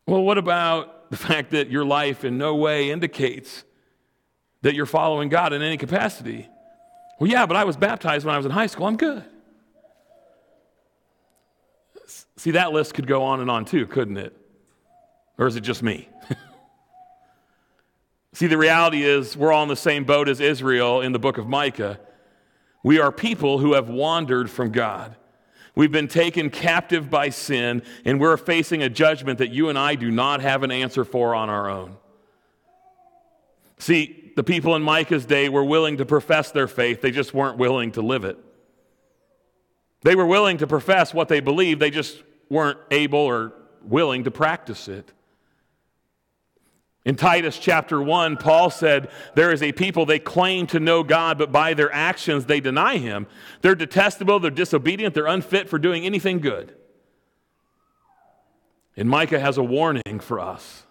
Well, 0.07 0.23
what 0.23 0.39
about 0.39 1.11
the 1.11 1.17
fact 1.17 1.51
that 1.51 1.71
your 1.71 1.85
life 1.85 2.25
in 2.25 2.39
no 2.39 2.55
way 2.55 2.93
indicates 2.93 3.65
that 4.63 4.75
you're 4.75 4.87
following 4.87 5.29
God 5.29 5.53
in 5.53 5.63
any 5.63 5.77
capacity? 5.77 6.49
Well, 7.19 7.31
yeah, 7.31 7.47
but 7.47 7.57
I 7.57 7.65
was 7.65 7.77
baptized 7.77 8.27
when 8.27 8.35
I 8.35 8.37
was 8.37 8.47
in 8.47 8.53
high 8.53 8.67
school. 8.67 8.87
I'm 8.87 8.97
good. 8.97 9.25
See, 12.37 12.53
that 12.53 12.73
list 12.73 12.95
could 12.95 13.07
go 13.07 13.23
on 13.23 13.41
and 13.41 13.51
on 13.51 13.65
too, 13.65 13.87
couldn't 13.87 14.19
it? 14.19 14.37
Or 15.39 15.47
is 15.47 15.57
it 15.57 15.63
just 15.63 15.83
me? 15.83 16.09
See, 18.35 18.47
the 18.47 18.59
reality 18.59 19.03
is 19.03 19.37
we're 19.37 19.53
all 19.53 19.63
in 19.63 19.69
the 19.69 19.77
same 19.77 20.05
boat 20.05 20.29
as 20.29 20.41
Israel 20.41 21.01
in 21.01 21.13
the 21.13 21.19
book 21.19 21.39
of 21.39 21.47
Micah. 21.47 21.99
We 22.83 23.01
are 23.01 23.11
people 23.11 23.59
who 23.59 23.73
have 23.73 23.89
wandered 23.89 24.51
from 24.51 24.73
God. 24.73 25.17
We've 25.75 25.93
been 25.93 26.09
taken 26.09 26.51
captive 26.51 27.11
by 27.11 27.31
sin, 27.31 27.83
and 28.05 28.21
we're 28.21 28.37
facing 28.37 28.83
a 28.83 28.89
judgment 28.89 29.39
that 29.39 29.51
you 29.51 29.69
and 29.69 29.79
I 29.79 29.95
do 29.95 30.11
not 30.11 30.41
have 30.41 30.63
an 30.63 30.71
answer 30.71 31.05
for 31.05 31.35
on 31.35 31.51
our 31.51 31.69
own. 31.69 31.97
See, 33.79 34.26
the 34.37 34.45
people 34.45 34.77
in 34.77 34.83
Micah's 34.83 35.25
day 35.25 35.49
were 35.49 35.65
willing 35.65 35.97
to 35.97 36.07
profess 36.07 36.53
their 36.53 36.69
faith, 36.69 37.01
they 37.01 37.11
just 37.11 37.35
weren't 37.35 37.57
willing 37.57 37.93
to 37.93 38.03
live 38.03 38.25
it. 38.25 38.39
They 40.03 40.15
were 40.15 40.27
willing 40.27 40.59
to 40.59 40.67
profess 40.67 41.13
what 41.13 41.29
they 41.29 41.41
believed, 41.41 41.81
they 41.81 41.91
just 41.91 42.23
weren't 42.49 42.79
able 42.91 43.19
or 43.19 43.55
willing 43.83 44.25
to 44.25 44.31
practice 44.31 44.89
it. 44.89 45.11
In 47.07 47.15
Titus 47.15 47.59
chapter 47.59 48.03
1, 48.03 48.37
Paul 48.37 48.69
said, 48.69 49.11
There 49.35 49.53
is 49.53 49.63
a 49.63 49.73
people, 49.73 50.05
they 50.05 50.19
claim 50.19 50.67
to 50.69 50.81
know 50.81 51.03
God, 51.03 51.39
but 51.39 51.51
by 51.51 51.73
their 51.73 51.93
actions 51.93 52.45
they 52.45 52.61
deny 52.61 52.99
him. 52.99 53.27
They're 53.63 53.75
detestable, 53.75 54.39
they're 54.39 54.51
disobedient, 54.51 55.15
they're 55.15 55.27
unfit 55.27 55.69
for 55.69 55.79
doing 55.79 56.05
anything 56.05 56.41
good. 56.41 56.75
And 58.97 59.09
Micah 59.09 59.41
has 59.41 59.57
a 59.57 59.63
warning 59.63 60.21
for 60.21 60.41
us. 60.41 60.86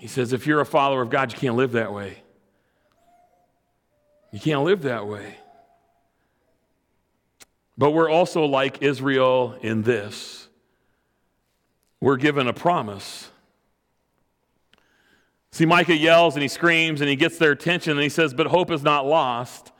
He 0.00 0.08
says, 0.08 0.32
If 0.32 0.46
you're 0.46 0.60
a 0.60 0.66
follower 0.66 1.02
of 1.02 1.10
God, 1.10 1.32
you 1.32 1.38
can't 1.38 1.54
live 1.54 1.72
that 1.72 1.92
way. 1.92 2.22
You 4.32 4.40
can't 4.40 4.64
live 4.64 4.82
that 4.82 5.06
way. 5.06 5.36
But 7.78 7.92
we're 7.92 8.10
also 8.10 8.44
like 8.44 8.82
Israel 8.82 9.56
in 9.62 9.82
this 9.82 10.48
we're 12.00 12.16
given 12.16 12.48
a 12.48 12.52
promise 12.52 13.30
See, 15.52 15.66
Micah 15.66 15.96
yells 15.96 16.34
and 16.34 16.42
he 16.42 16.48
screams 16.48 17.00
and 17.00 17.10
he 17.10 17.16
gets 17.16 17.38
their 17.38 17.52
attention 17.52 17.92
and 17.92 18.02
he 18.02 18.08
says, 18.08 18.32
But 18.34 18.46
hope 18.46 18.70
is 18.70 18.82
not 18.82 19.06
lost. 19.06 19.72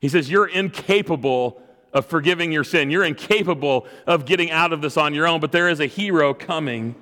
He 0.00 0.08
says, 0.08 0.30
You're 0.30 0.46
incapable 0.46 1.62
of 1.92 2.06
forgiving 2.06 2.50
your 2.50 2.64
sin. 2.64 2.90
You're 2.90 3.04
incapable 3.04 3.86
of 4.06 4.26
getting 4.26 4.50
out 4.50 4.72
of 4.72 4.82
this 4.82 4.96
on 4.96 5.14
your 5.14 5.28
own, 5.28 5.40
but 5.40 5.52
there 5.52 5.68
is 5.68 5.80
a 5.80 5.86
hero 5.86 6.34
coming. 6.34 6.96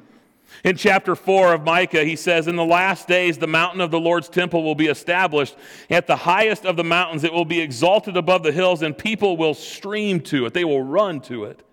In 0.64 0.76
chapter 0.76 1.16
4 1.16 1.54
of 1.54 1.62
Micah, 1.62 2.04
he 2.04 2.16
says, 2.16 2.46
In 2.46 2.56
the 2.56 2.64
last 2.64 3.08
days, 3.08 3.38
the 3.38 3.46
mountain 3.46 3.80
of 3.80 3.90
the 3.90 4.00
Lord's 4.00 4.28
temple 4.28 4.62
will 4.62 4.74
be 4.74 4.86
established. 4.86 5.56
At 5.90 6.06
the 6.06 6.16
highest 6.16 6.64
of 6.64 6.76
the 6.76 6.84
mountains, 6.84 7.24
it 7.24 7.32
will 7.32 7.44
be 7.44 7.60
exalted 7.60 8.16
above 8.16 8.42
the 8.42 8.52
hills, 8.52 8.82
and 8.82 8.96
people 8.96 9.36
will 9.36 9.54
stream 9.54 10.20
to 10.22 10.46
it. 10.46 10.54
They 10.54 10.64
will 10.64 10.82
run 10.82 11.20
to 11.22 11.44
it. 11.44 11.64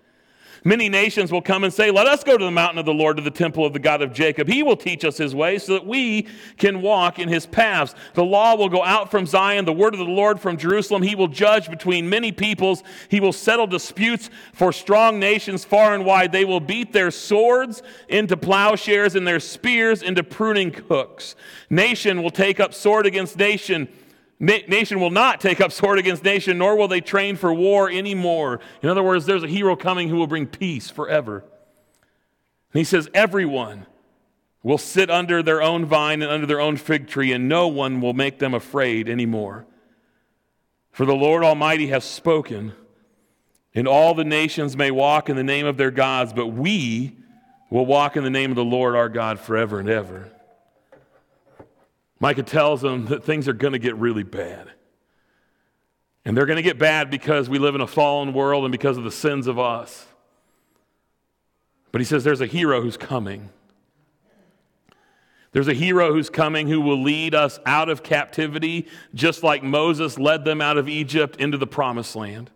Many 0.62 0.90
nations 0.90 1.32
will 1.32 1.40
come 1.40 1.64
and 1.64 1.72
say, 1.72 1.90
Let 1.90 2.06
us 2.06 2.22
go 2.22 2.36
to 2.36 2.44
the 2.44 2.50
mountain 2.50 2.78
of 2.78 2.84
the 2.84 2.92
Lord, 2.92 3.16
to 3.16 3.22
the 3.22 3.30
temple 3.30 3.64
of 3.64 3.72
the 3.72 3.78
God 3.78 4.02
of 4.02 4.12
Jacob. 4.12 4.46
He 4.46 4.62
will 4.62 4.76
teach 4.76 5.04
us 5.04 5.16
his 5.16 5.34
way 5.34 5.58
so 5.58 5.72
that 5.72 5.86
we 5.86 6.26
can 6.58 6.82
walk 6.82 7.18
in 7.18 7.28
his 7.28 7.46
paths. 7.46 7.94
The 8.12 8.24
law 8.24 8.56
will 8.56 8.68
go 8.68 8.84
out 8.84 9.10
from 9.10 9.24
Zion, 9.24 9.64
the 9.64 9.72
word 9.72 9.94
of 9.94 9.98
the 9.98 10.04
Lord 10.04 10.38
from 10.38 10.58
Jerusalem. 10.58 11.02
He 11.02 11.14
will 11.14 11.28
judge 11.28 11.70
between 11.70 12.10
many 12.10 12.30
peoples. 12.30 12.82
He 13.08 13.20
will 13.20 13.32
settle 13.32 13.66
disputes 13.66 14.28
for 14.52 14.72
strong 14.72 15.18
nations 15.18 15.64
far 15.64 15.94
and 15.94 16.04
wide. 16.04 16.32
They 16.32 16.44
will 16.44 16.60
beat 16.60 16.92
their 16.92 17.10
swords 17.10 17.82
into 18.08 18.36
plowshares 18.36 19.14
and 19.14 19.26
their 19.26 19.40
spears 19.40 20.02
into 20.02 20.22
pruning 20.22 20.74
hooks. 20.88 21.36
Nation 21.70 22.22
will 22.22 22.30
take 22.30 22.60
up 22.60 22.74
sword 22.74 23.06
against 23.06 23.38
nation 23.38 23.88
nation 24.40 25.00
will 25.00 25.10
not 25.10 25.40
take 25.40 25.60
up 25.60 25.70
sword 25.70 25.98
against 25.98 26.24
nation, 26.24 26.58
nor 26.58 26.74
will 26.76 26.88
they 26.88 27.02
train 27.02 27.36
for 27.36 27.52
war 27.52 27.90
anymore. 27.90 28.60
In 28.82 28.88
other 28.88 29.02
words, 29.02 29.26
there's 29.26 29.42
a 29.42 29.48
hero 29.48 29.76
coming 29.76 30.08
who 30.08 30.16
will 30.16 30.26
bring 30.26 30.46
peace 30.46 30.88
forever. 30.88 31.44
And 32.72 32.78
he 32.80 32.84
says, 32.84 33.08
Everyone 33.12 33.86
will 34.62 34.78
sit 34.78 35.10
under 35.10 35.42
their 35.42 35.62
own 35.62 35.84
vine 35.84 36.22
and 36.22 36.30
under 36.30 36.46
their 36.46 36.60
own 36.60 36.76
fig 36.76 37.06
tree, 37.06 37.32
and 37.32 37.48
no 37.48 37.68
one 37.68 38.00
will 38.00 38.14
make 38.14 38.38
them 38.38 38.54
afraid 38.54 39.08
anymore. 39.08 39.66
For 40.90 41.04
the 41.04 41.14
Lord 41.14 41.44
Almighty 41.44 41.88
has 41.88 42.04
spoken, 42.04 42.72
and 43.74 43.86
all 43.86 44.14
the 44.14 44.24
nations 44.24 44.76
may 44.76 44.90
walk 44.90 45.28
in 45.28 45.36
the 45.36 45.44
name 45.44 45.66
of 45.66 45.76
their 45.76 45.90
gods, 45.90 46.32
but 46.32 46.48
we 46.48 47.16
will 47.70 47.86
walk 47.86 48.16
in 48.16 48.24
the 48.24 48.30
name 48.30 48.50
of 48.50 48.56
the 48.56 48.64
Lord 48.64 48.96
our 48.96 49.08
God 49.08 49.38
forever 49.38 49.78
and 49.78 49.88
ever. 49.88 50.30
Micah 52.20 52.42
tells 52.42 52.82
them 52.82 53.06
that 53.06 53.24
things 53.24 53.48
are 53.48 53.54
going 53.54 53.72
to 53.72 53.78
get 53.78 53.96
really 53.96 54.22
bad. 54.22 54.70
And 56.24 56.36
they're 56.36 56.46
going 56.46 56.58
to 56.58 56.62
get 56.62 56.78
bad 56.78 57.10
because 57.10 57.48
we 57.48 57.58
live 57.58 57.74
in 57.74 57.80
a 57.80 57.86
fallen 57.86 58.34
world 58.34 58.64
and 58.64 58.70
because 58.70 58.98
of 58.98 59.04
the 59.04 59.10
sins 59.10 59.46
of 59.46 59.58
us. 59.58 60.06
But 61.92 62.02
he 62.02 62.04
says 62.04 62.22
there's 62.22 62.42
a 62.42 62.46
hero 62.46 62.82
who's 62.82 62.98
coming. 62.98 63.48
There's 65.52 65.66
a 65.66 65.74
hero 65.74 66.12
who's 66.12 66.30
coming 66.30 66.68
who 66.68 66.80
will 66.80 67.02
lead 67.02 67.34
us 67.34 67.58
out 67.66 67.88
of 67.88 68.02
captivity, 68.02 68.86
just 69.14 69.42
like 69.42 69.62
Moses 69.62 70.18
led 70.18 70.44
them 70.44 70.60
out 70.60 70.76
of 70.76 70.88
Egypt 70.88 71.36
into 71.36 71.56
the 71.56 71.66
promised 71.66 72.14
land. 72.14 72.50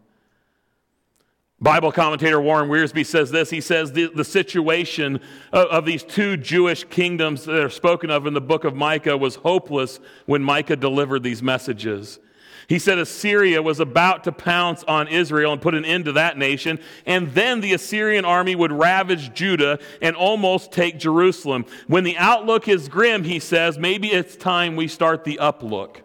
Bible 1.60 1.92
commentator 1.92 2.40
Warren 2.40 2.68
Wiersbe 2.68 3.06
says 3.06 3.30
this. 3.30 3.48
He 3.48 3.60
says 3.60 3.92
the, 3.92 4.10
the 4.14 4.24
situation 4.24 5.20
of, 5.52 5.66
of, 5.68 5.84
these 5.86 6.02
two 6.02 6.36
Jewish 6.36 6.84
kingdoms 6.84 7.44
that 7.44 7.62
are 7.62 7.70
spoken 7.70 8.10
of 8.10 8.26
in 8.26 8.34
the 8.34 8.40
book 8.40 8.64
of 8.64 8.74
Micah 8.74 9.16
was 9.16 9.36
hopeless 9.36 10.00
when 10.26 10.42
Micah 10.42 10.76
delivered 10.76 11.22
these 11.22 11.42
messages. 11.42 12.18
He 12.66 12.78
said 12.78 12.98
Assyria 12.98 13.62
was 13.62 13.78
about 13.78 14.24
to 14.24 14.32
pounce 14.32 14.84
on 14.84 15.08
Israel 15.08 15.52
and 15.52 15.60
put 15.60 15.74
an 15.74 15.84
end 15.84 16.06
to 16.06 16.12
that 16.12 16.38
nation, 16.38 16.80
and 17.06 17.28
then 17.32 17.60
the 17.60 17.74
Assyrian 17.74 18.24
army 18.24 18.56
would 18.56 18.72
ravage 18.72 19.34
Judah 19.34 19.78
and 20.00 20.16
almost 20.16 20.72
take 20.72 20.98
Jerusalem. 20.98 21.66
When 21.86 22.04
the 22.04 22.16
outlook 22.16 22.66
is 22.68 22.88
grim, 22.88 23.24
he 23.24 23.38
says, 23.38 23.78
maybe 23.78 24.08
it's 24.08 24.36
time 24.36 24.76
we 24.76 24.88
start 24.88 25.24
the 25.24 25.38
uplook. 25.40 25.98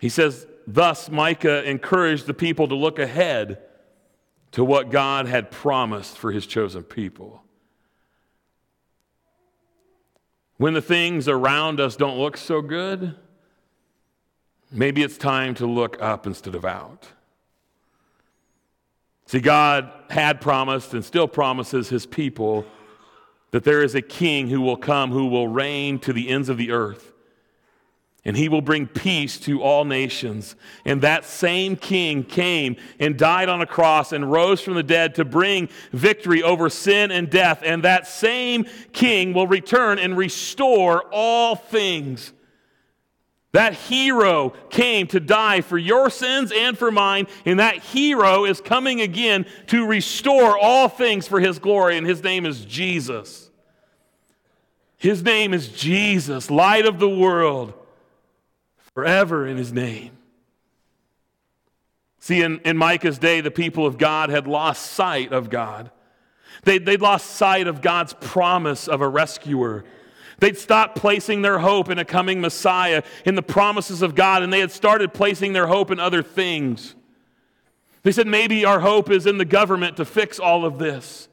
He 0.00 0.08
says, 0.08 0.46
Thus, 0.66 1.10
Micah 1.10 1.68
encouraged 1.68 2.26
the 2.26 2.34
people 2.34 2.68
to 2.68 2.74
look 2.74 2.98
ahead 2.98 3.58
to 4.52 4.64
what 4.64 4.90
God 4.90 5.26
had 5.26 5.50
promised 5.50 6.16
for 6.16 6.32
his 6.32 6.46
chosen 6.46 6.82
people. 6.82 7.42
When 10.56 10.74
the 10.74 10.82
things 10.82 11.28
around 11.28 11.80
us 11.80 11.96
don't 11.96 12.18
look 12.18 12.36
so 12.36 12.62
good, 12.62 13.16
maybe 14.70 15.02
it's 15.02 15.18
time 15.18 15.54
to 15.56 15.66
look 15.66 16.00
up 16.00 16.26
instead 16.26 16.54
of 16.54 16.64
out. 16.64 17.08
See, 19.26 19.40
God 19.40 19.90
had 20.10 20.40
promised 20.40 20.94
and 20.94 21.04
still 21.04 21.26
promises 21.26 21.88
his 21.88 22.06
people 22.06 22.64
that 23.50 23.64
there 23.64 23.82
is 23.82 23.94
a 23.94 24.02
king 24.02 24.48
who 24.48 24.60
will 24.60 24.76
come 24.76 25.10
who 25.10 25.26
will 25.26 25.48
reign 25.48 25.98
to 26.00 26.12
the 26.12 26.28
ends 26.28 26.48
of 26.48 26.56
the 26.56 26.70
earth 26.70 27.13
and 28.24 28.36
he 28.36 28.48
will 28.48 28.62
bring 28.62 28.86
peace 28.86 29.38
to 29.40 29.62
all 29.62 29.84
nations. 29.84 30.56
And 30.84 31.02
that 31.02 31.26
same 31.26 31.76
king 31.76 32.24
came 32.24 32.76
and 32.98 33.18
died 33.18 33.50
on 33.50 33.60
a 33.60 33.66
cross 33.66 34.12
and 34.12 34.32
rose 34.32 34.62
from 34.62 34.74
the 34.74 34.82
dead 34.82 35.16
to 35.16 35.24
bring 35.24 35.68
victory 35.92 36.42
over 36.42 36.70
sin 36.70 37.10
and 37.10 37.28
death. 37.28 37.62
And 37.62 37.82
that 37.82 38.06
same 38.06 38.64
king 38.92 39.34
will 39.34 39.46
return 39.46 39.98
and 39.98 40.16
restore 40.16 41.04
all 41.12 41.54
things. 41.54 42.32
That 43.52 43.74
hero 43.74 44.50
came 44.70 45.06
to 45.08 45.20
die 45.20 45.60
for 45.60 45.78
your 45.78 46.10
sins 46.10 46.50
and 46.50 46.76
for 46.76 46.90
mine, 46.90 47.28
and 47.44 47.60
that 47.60 47.76
hero 47.76 48.46
is 48.46 48.60
coming 48.60 49.00
again 49.00 49.46
to 49.68 49.86
restore 49.86 50.58
all 50.58 50.88
things 50.88 51.28
for 51.28 51.38
his 51.38 51.60
glory, 51.60 51.96
and 51.96 52.04
his 52.04 52.20
name 52.24 52.46
is 52.46 52.64
Jesus. 52.64 53.50
His 54.96 55.22
name 55.22 55.54
is 55.54 55.68
Jesus, 55.68 56.50
light 56.50 56.84
of 56.84 56.98
the 56.98 57.08
world 57.08 57.74
forever 58.94 59.46
in 59.46 59.56
his 59.56 59.72
name. 59.72 60.12
See, 62.20 62.40
in, 62.40 62.60
in 62.60 62.78
Micah's 62.78 63.18
day, 63.18 63.42
the 63.42 63.50
people 63.50 63.84
of 63.84 63.98
God 63.98 64.30
had 64.30 64.46
lost 64.46 64.92
sight 64.92 65.32
of 65.32 65.50
God. 65.50 65.90
They, 66.62 66.78
they'd 66.78 67.02
lost 67.02 67.32
sight 67.32 67.66
of 67.66 67.82
God's 67.82 68.14
promise 68.14 68.88
of 68.88 69.02
a 69.02 69.08
rescuer. 69.08 69.84
They'd 70.38 70.56
stopped 70.56 70.96
placing 70.96 71.42
their 71.42 71.58
hope 71.58 71.90
in 71.90 71.98
a 71.98 72.04
coming 72.04 72.40
Messiah, 72.40 73.02
in 73.26 73.34
the 73.34 73.42
promises 73.42 74.00
of 74.00 74.14
God, 74.14 74.42
and 74.42 74.52
they 74.52 74.60
had 74.60 74.72
started 74.72 75.12
placing 75.12 75.52
their 75.52 75.66
hope 75.66 75.90
in 75.90 76.00
other 76.00 76.22
things. 76.22 76.94
They 78.02 78.12
said, 78.12 78.26
maybe 78.26 78.64
our 78.64 78.80
hope 78.80 79.10
is 79.10 79.26
in 79.26 79.38
the 79.38 79.44
government 79.44 79.96
to 79.98 80.04
fix 80.04 80.38
all 80.38 80.64
of 80.64 80.78
this. 80.78 81.28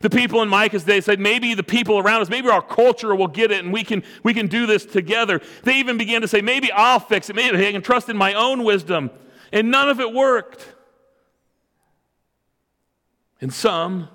The 0.00 0.10
people 0.10 0.42
in 0.42 0.48
Micah's 0.48 0.84
day 0.84 1.00
said, 1.00 1.20
maybe 1.20 1.54
the 1.54 1.62
people 1.62 1.98
around 1.98 2.20
us, 2.20 2.28
maybe 2.28 2.48
our 2.48 2.62
culture 2.62 3.14
will 3.14 3.28
get 3.28 3.50
it 3.50 3.64
and 3.64 3.72
we 3.72 3.84
can, 3.84 4.02
we 4.22 4.34
can 4.34 4.46
do 4.46 4.66
this 4.66 4.84
together. 4.84 5.40
They 5.62 5.76
even 5.76 5.96
began 5.96 6.20
to 6.22 6.28
say, 6.28 6.40
maybe 6.40 6.70
I'll 6.72 7.00
fix 7.00 7.30
it. 7.30 7.36
Maybe 7.36 7.66
I 7.66 7.72
can 7.72 7.82
trust 7.82 8.08
in 8.08 8.16
my 8.16 8.34
own 8.34 8.64
wisdom. 8.64 9.10
And 9.52 9.70
none 9.70 9.88
of 9.88 10.00
it 10.00 10.12
worked. 10.12 10.74
And 13.40 13.52
some, 13.52 14.08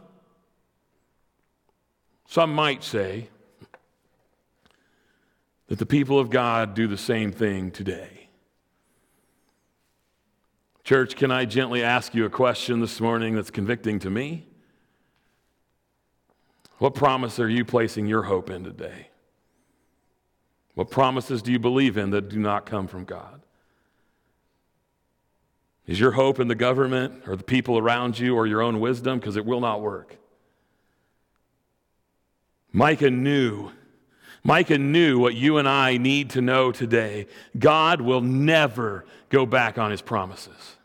some 2.27 2.53
might 2.53 2.83
say 2.83 3.29
that 5.67 5.77
the 5.77 5.85
people 5.85 6.19
of 6.19 6.29
God 6.29 6.73
do 6.73 6.87
the 6.87 6.97
same 6.97 7.31
thing 7.31 7.71
today. 7.71 8.29
Church, 10.83 11.15
can 11.15 11.29
I 11.29 11.45
gently 11.45 11.83
ask 11.83 12.15
you 12.15 12.25
a 12.25 12.29
question 12.29 12.79
this 12.79 12.99
morning 12.99 13.35
that's 13.35 13.51
convicting 13.51 13.99
to 13.99 14.09
me? 14.09 14.48
What 16.79 16.95
promise 16.95 17.39
are 17.39 17.49
you 17.49 17.65
placing 17.65 18.07
your 18.07 18.23
hope 18.23 18.49
in 18.49 18.63
today? 18.63 19.09
What 20.75 20.89
promises 20.89 21.41
do 21.41 21.51
you 21.51 21.59
believe 21.59 21.97
in 21.97 22.09
that 22.11 22.29
do 22.29 22.39
not 22.39 22.65
come 22.65 22.87
from 22.87 23.03
God? 23.03 23.41
Is 25.85 25.99
your 25.99 26.11
hope 26.11 26.39
in 26.39 26.47
the 26.47 26.55
government 26.55 27.23
or 27.27 27.35
the 27.35 27.43
people 27.43 27.77
around 27.77 28.17
you 28.17 28.35
or 28.35 28.47
your 28.47 28.61
own 28.61 28.79
wisdom? 28.79 29.19
Because 29.19 29.35
it 29.35 29.45
will 29.45 29.59
not 29.59 29.81
work. 29.81 30.15
Micah 32.71 33.09
knew. 33.09 33.71
Micah 34.43 34.77
knew 34.77 35.19
what 35.19 35.35
you 35.35 35.57
and 35.57 35.67
I 35.67 35.97
need 35.97 36.29
to 36.31 36.41
know 36.41 36.71
today. 36.71 37.27
God 37.57 37.99
will 37.99 38.21
never 38.21 39.03
go 39.29 39.45
back 39.45 39.77
on 39.77 39.91
his 39.91 40.01
promises. 40.01 40.77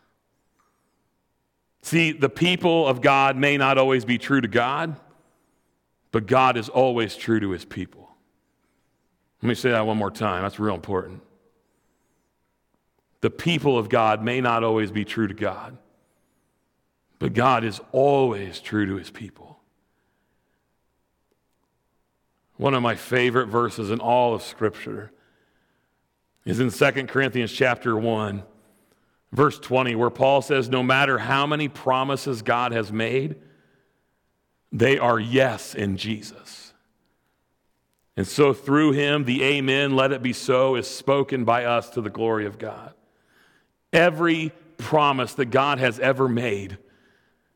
See, 1.83 2.11
the 2.11 2.29
people 2.29 2.85
of 2.85 3.01
God 3.01 3.37
may 3.37 3.55
not 3.55 3.77
always 3.77 4.03
be 4.03 4.17
true 4.17 4.41
to 4.41 4.47
God, 4.47 4.97
but 6.15 6.27
God 6.27 6.55
is 6.55 6.69
always 6.69 7.17
true 7.17 7.41
to 7.41 7.49
his 7.49 7.65
people. 7.65 8.09
Let 9.41 9.49
me 9.49 9.53
say 9.53 9.71
that 9.71 9.85
one 9.85 9.97
more 9.97 10.09
time. 10.09 10.43
That's 10.43 10.61
real 10.61 10.73
important. 10.73 11.21
The 13.19 13.29
people 13.29 13.77
of 13.77 13.89
God 13.89 14.23
may 14.23 14.39
not 14.39 14.63
always 14.63 14.91
be 14.91 15.03
true 15.03 15.27
to 15.27 15.33
God, 15.33 15.77
but 17.19 17.33
God 17.33 17.65
is 17.65 17.81
always 17.91 18.61
true 18.61 18.85
to 18.85 18.95
his 18.95 19.11
people. 19.11 19.59
One 22.55 22.75
of 22.75 22.81
my 22.81 22.95
favorite 22.95 23.47
verses 23.47 23.91
in 23.91 23.99
all 23.99 24.33
of 24.33 24.41
Scripture 24.41 25.11
is 26.45 26.61
in 26.61 26.71
2 26.71 27.07
Corinthians 27.07 27.51
chapter 27.51 27.97
1, 27.97 28.41
verse 29.33 29.59
20, 29.59 29.95
where 29.95 30.09
Paul 30.09 30.41
says, 30.41 30.69
No 30.69 30.81
matter 30.81 31.17
how 31.17 31.45
many 31.45 31.67
promises 31.67 32.41
God 32.41 32.71
has 32.71 32.89
made, 32.89 33.35
they 34.79 34.97
are 34.99 35.19
yes 35.19 35.73
in 35.73 35.95
Jesus. 35.95 36.73
And 38.17 38.27
so 38.27 38.53
through 38.53 38.91
him, 38.91 39.23
the 39.23 39.43
Amen, 39.43 39.95
let 39.95 40.11
it 40.11 40.21
be 40.21 40.33
so, 40.33 40.75
is 40.75 40.87
spoken 40.87 41.45
by 41.45 41.63
us 41.63 41.89
to 41.91 42.01
the 42.01 42.09
glory 42.09 42.45
of 42.45 42.57
God. 42.57 42.93
Every 43.93 44.51
promise 44.77 45.33
that 45.35 45.45
God 45.45 45.79
has 45.79 45.99
ever 45.99 46.27
made 46.27 46.77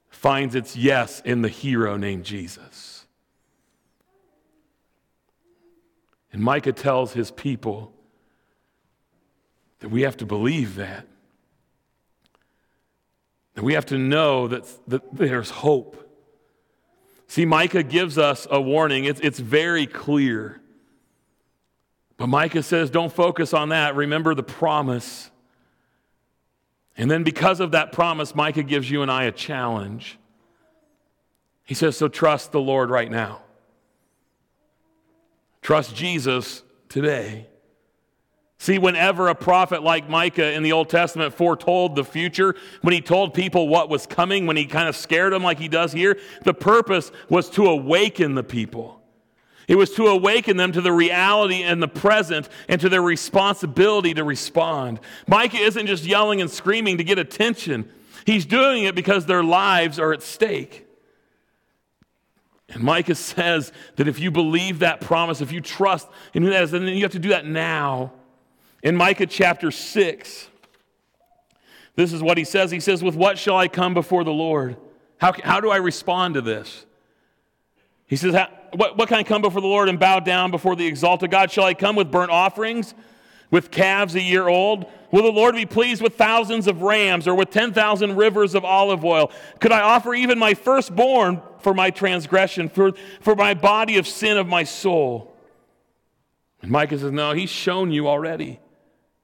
finds 0.10 0.56
its 0.56 0.78
yes 0.78 1.22
in 1.26 1.42
the 1.42 1.50
hero 1.50 1.98
named 1.98 2.24
Jesus. 2.24 3.06
And 6.32 6.42
Micah 6.42 6.74
tells 6.74 7.14
his 7.14 7.32
people 7.32 7.92
that 9.80 9.90
we 9.90 10.04
have 10.04 10.16
to 10.18 10.26
believe 10.26 10.76
that. 10.76 11.06
That 13.56 13.64
we 13.64 13.74
have 13.74 13.88
to 13.88 13.98
know 13.98 14.48
that, 14.48 14.66
that 14.88 15.02
there's 15.14 15.50
hope 15.50 16.09
See, 17.30 17.46
Micah 17.46 17.84
gives 17.84 18.18
us 18.18 18.48
a 18.50 18.60
warning. 18.60 19.06
It's, 19.06 19.20
it's 19.20 19.40
very 19.40 19.86
clear. 19.86 20.60
But 22.18 22.28
Micah 22.28 22.64
says, 22.64 22.90
don't 22.90 23.14
focus 23.14 23.54
on 23.54 23.70
that. 23.70 23.96
Remember 23.96 24.34
the 24.34 24.44
promise. 24.44 25.30
And 26.98 27.10
then, 27.10 27.24
because 27.24 27.60
of 27.60 27.72
that 27.72 27.92
promise, 27.92 28.34
Micah 28.34 28.64
gives 28.64 28.90
you 28.90 29.04
and 29.04 29.12
I 29.12 29.26
a 29.26 29.32
challenge. 29.32 30.18
He 31.64 31.76
says, 31.76 31.96
So 31.96 32.08
trust 32.08 32.52
the 32.52 32.60
Lord 32.60 32.90
right 32.90 33.10
now. 33.10 33.42
Trust 35.62 35.96
Jesus 35.96 36.64
today. 36.90 37.48
See, 38.62 38.78
whenever 38.78 39.30
a 39.30 39.36
prophet 39.36 39.84
like 39.84 40.10
Micah 40.10 40.52
in 40.52 40.64
the 40.64 40.74
Old 40.74 40.90
Testament 40.90 41.34
foretold 41.34 41.96
the 41.96 42.04
future, 42.04 42.56
when 42.82 42.94
he 42.94 43.00
told 43.00 43.34
people 43.34 43.70
what 43.70 43.88
was 43.88 44.06
coming, 44.06 44.46
when 44.46 44.58
he 44.58 44.66
kind 44.66 44.90
of 44.90 44.98
scared 44.98 45.32
them 45.32 45.44
like 45.44 45.58
he 45.58 45.70
does 45.70 45.94
here, 45.94 46.20
the 46.44 46.54
purpose 46.54 47.10
was 47.30 47.50
to 47.52 47.68
awaken 47.68 48.36
the 48.36 48.44
people. 48.44 49.02
It 49.70 49.78
was 49.78 49.92
to 49.92 50.08
awaken 50.08 50.58
them 50.58 50.74
to 50.74 50.82
the 50.82 50.92
reality 50.92 51.64
and 51.64 51.82
the 51.82 51.88
present 51.88 52.50
and 52.68 52.82
to 52.82 52.90
their 52.90 53.02
responsibility 53.02 54.14
to 54.16 54.26
respond. 54.26 55.00
Micah 55.26 55.58
isn't 55.58 55.88
just 55.88 56.04
yelling 56.04 56.42
and 56.42 56.52
screaming 56.52 56.98
to 56.98 57.04
get 57.06 57.18
attention, 57.18 57.90
he's 58.26 58.46
doing 58.46 58.84
it 58.84 58.94
because 58.94 59.26
their 59.26 59.44
lives 59.44 60.00
are 60.00 60.12
at 60.12 60.22
stake. 60.22 60.86
And 62.68 62.84
Micah 62.84 63.16
says 63.16 63.72
that 63.96 64.10
if 64.10 64.20
you 64.20 64.32
believe 64.32 64.80
that 64.80 65.00
promise, 65.00 65.40
if 65.40 65.54
you 65.54 65.62
trust 65.62 66.10
in 66.34 66.44
who 66.44 66.50
that 66.50 66.64
is, 66.64 66.72
then 66.72 66.84
you 66.84 67.04
have 67.04 67.14
to 67.14 67.20
do 67.20 67.30
that 67.30 67.46
now. 67.46 68.12
In 68.82 68.96
Micah 68.96 69.26
chapter 69.26 69.72
6, 69.72 70.48
this 71.96 72.14
is 72.14 72.24
what 72.24 72.38
he 72.38 72.44
says. 72.44 72.72
He 72.72 72.80
says, 72.80 73.04
With 73.04 73.16
what 73.16 73.38
shall 73.38 73.58
I 73.58 73.68
come 73.68 73.94
before 73.94 74.24
the 74.24 74.32
Lord? 74.32 74.78
How, 75.18 75.34
how 75.44 75.60
do 75.60 75.70
I 75.70 75.78
respond 75.78 76.36
to 76.36 76.42
this? 76.42 76.86
He 78.08 78.16
says, 78.16 78.34
what, 78.74 78.98
what 78.98 79.08
can 79.08 79.18
I 79.18 79.24
come 79.24 79.42
before 79.42 79.62
the 79.62 79.68
Lord 79.68 79.90
and 79.90 80.00
bow 80.00 80.20
down 80.20 80.52
before 80.52 80.76
the 80.76 80.88
exalted 80.88 81.30
God? 81.30 81.52
Shall 81.52 81.66
I 81.66 81.74
come 81.74 81.96
with 81.96 82.10
burnt 82.10 82.32
offerings, 82.32 82.94
with 83.52 83.70
calves 83.70 84.16
a 84.16 84.22
year 84.22 84.48
old? 84.48 84.86
Will 85.12 85.24
the 85.24 85.32
Lord 85.32 85.56
be 85.56 85.66
pleased 85.66 86.02
with 86.02 86.16
thousands 86.16 86.68
of 86.68 86.82
rams 86.82 87.28
or 87.28 87.36
with 87.36 87.50
10,000 87.52 88.16
rivers 88.16 88.56
of 88.56 88.64
olive 88.64 89.04
oil? 89.04 89.32
Could 89.60 89.72
I 89.72 89.82
offer 89.82 90.14
even 90.14 90.40
my 90.40 90.54
firstborn 90.54 91.42
for 91.60 91.74
my 91.74 91.90
transgression, 91.90 92.70
for, 92.70 92.94
for 93.22 93.36
my 93.36 93.54
body 93.54 93.98
of 93.98 94.08
sin 94.08 94.38
of 94.38 94.48
my 94.48 94.64
soul? 94.64 95.36
And 96.62 96.72
Micah 96.72 96.98
says, 96.98 97.12
No, 97.12 97.34
he's 97.34 97.50
shown 97.50 97.92
you 97.92 98.08
already. 98.08 98.60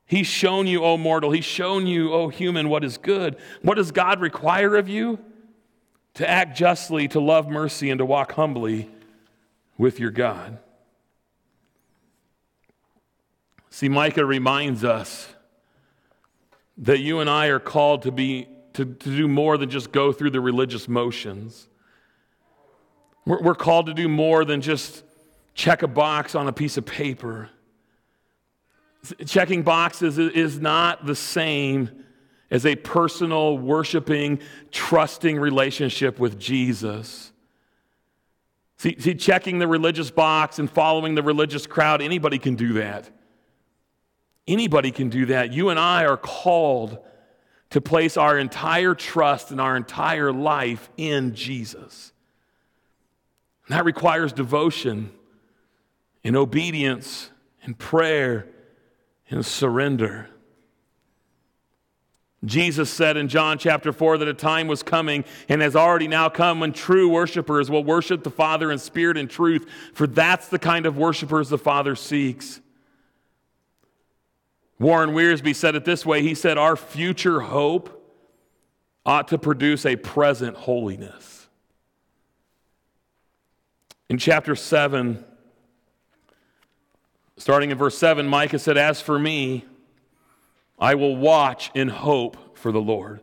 He's 0.06 0.28
shown 0.28 0.68
you, 0.68 0.84
O 0.84 0.98
mortal, 0.98 1.32
he's 1.32 1.46
shown 1.46 1.88
you, 1.88 2.13
O 2.13 2.30
human, 2.30 2.70
what 2.70 2.84
is 2.84 2.98
good. 2.98 3.38
What 3.62 3.76
does 3.76 3.91
God 3.91 4.22
require 4.22 4.76
of 4.76 4.88
you? 4.88 5.20
To 6.15 6.30
act 6.30 6.58
justly, 6.58 7.08
to 7.10 7.20
love 7.20 7.50
mercy, 7.50 7.89
and 7.89 7.98
to 7.98 8.06
walk 8.06 8.34
humbly 8.34 8.89
with 9.78 10.00
your 10.00 10.12
God. 10.12 10.60
See, 13.70 13.89
Micah 13.89 14.26
reminds 14.26 14.86
us 14.86 15.28
that 16.78 17.00
you 17.00 17.20
and 17.20 17.30
I 17.30 17.48
are 17.48 17.60
called 17.60 18.04
to 18.04 18.12
be 18.12 18.48
to, 18.74 18.86
to 18.86 19.10
do 19.10 19.28
more 19.28 19.58
than 19.58 19.70
just 19.70 19.91
go 19.91 20.12
through 20.12 20.32
the 20.32 20.41
religious 20.41 20.88
motions. 20.88 21.68
We're, 23.26 23.41
we're 23.41 23.56
called 23.56 23.86
to 23.88 23.94
do 23.94 24.08
more 24.10 24.46
than 24.46 24.62
just 24.62 25.04
check 25.54 25.82
a 25.82 25.88
box 25.88 26.36
on 26.36 26.48
a 26.48 26.54
piece 26.54 26.78
of 26.78 26.86
paper. 26.86 27.50
Checking 29.26 29.63
boxes 29.63 30.18
is 30.18 30.60
not 30.60 31.06
the 31.06 31.15
same 31.15 32.04
as 32.52 32.65
a 32.65 32.76
personal, 32.76 33.58
worshiping, 33.58 34.39
trusting 34.72 35.39
relationship 35.39 36.20
with 36.20 36.39
Jesus. 36.39 37.32
See, 38.78 38.96
see, 39.00 39.15
checking 39.15 39.60
the 39.60 39.68
religious 39.68 40.12
box 40.12 40.60
and 40.60 40.70
following 40.70 41.15
the 41.15 41.24
religious 41.24 41.65
crowd, 41.65 42.02
anybody 42.02 42.38
can 42.38 42.56
do 42.56 42.74
that. 42.74 43.10
Anybody 44.48 44.91
can 44.91 45.10
do 45.10 45.26
that. 45.28 45.52
You 45.54 45.70
and 45.70 45.80
I 45.80 46.06
are 46.06 46.18
called 46.18 47.00
to 47.72 47.82
place 47.82 48.15
our 48.15 48.38
entire 48.38 48.94
trust 48.94 49.52
and 49.52 49.60
our 49.60 49.76
entire 49.76 50.32
life 50.32 50.89
in 50.98 51.34
Jesus. 51.34 52.13
And 53.68 53.76
that 53.76 53.86
requires 53.86 54.32
devotion 54.34 55.12
and 56.24 56.36
obedience 56.36 57.32
and 57.63 57.78
prayer 57.78 58.48
and 59.29 59.45
surrender. 59.45 60.29
Jesus 62.43 62.91
said 62.91 63.17
in 63.17 63.27
John 63.27 63.57
chapter 63.57 63.91
4 63.91 64.19
that 64.19 64.27
a 64.27 64.33
time 64.33 64.67
was 64.67 64.83
coming 64.83 65.25
and 65.49 65.61
has 65.61 65.75
already 65.75 66.07
now 66.07 66.29
come 66.29 66.59
when 66.59 66.73
true 66.73 67.09
worshipers 67.09 67.71
will 67.71 67.83
worship 67.83 68.23
the 68.23 68.29
Father 68.29 68.71
in 68.71 68.77
spirit 68.77 69.17
and 69.17 69.29
truth, 69.29 69.67
for 69.93 70.05
that's 70.05 70.47
the 70.47 70.59
kind 70.59 70.85
of 70.85 70.97
worshipers 70.97 71.49
the 71.49 71.57
Father 71.57 71.95
seeks. 71.95 72.61
Warren 74.77 75.11
Wiersbe 75.11 75.55
said 75.55 75.75
it 75.75 75.85
this 75.85 76.05
way 76.05 76.21
He 76.21 76.35
said, 76.35 76.57
Our 76.57 76.75
future 76.75 77.41
hope 77.41 77.91
ought 79.05 79.27
to 79.29 79.38
produce 79.38 79.85
a 79.85 79.95
present 79.95 80.57
holiness. 80.57 81.47
In 84.09 84.17
chapter 84.17 84.55
7, 84.55 85.23
starting 87.38 87.71
in 87.71 87.78
verse 87.78 87.98
7, 87.98 88.28
Micah 88.28 88.60
said, 88.60 88.78
As 88.78 89.02
for 89.02 89.19
me, 89.19 89.65
I 90.80 90.95
will 90.95 91.15
watch 91.15 91.71
in 91.74 91.89
hope 91.89 92.58
for 92.58 92.71
the 92.71 92.82
Lord. 92.82 93.21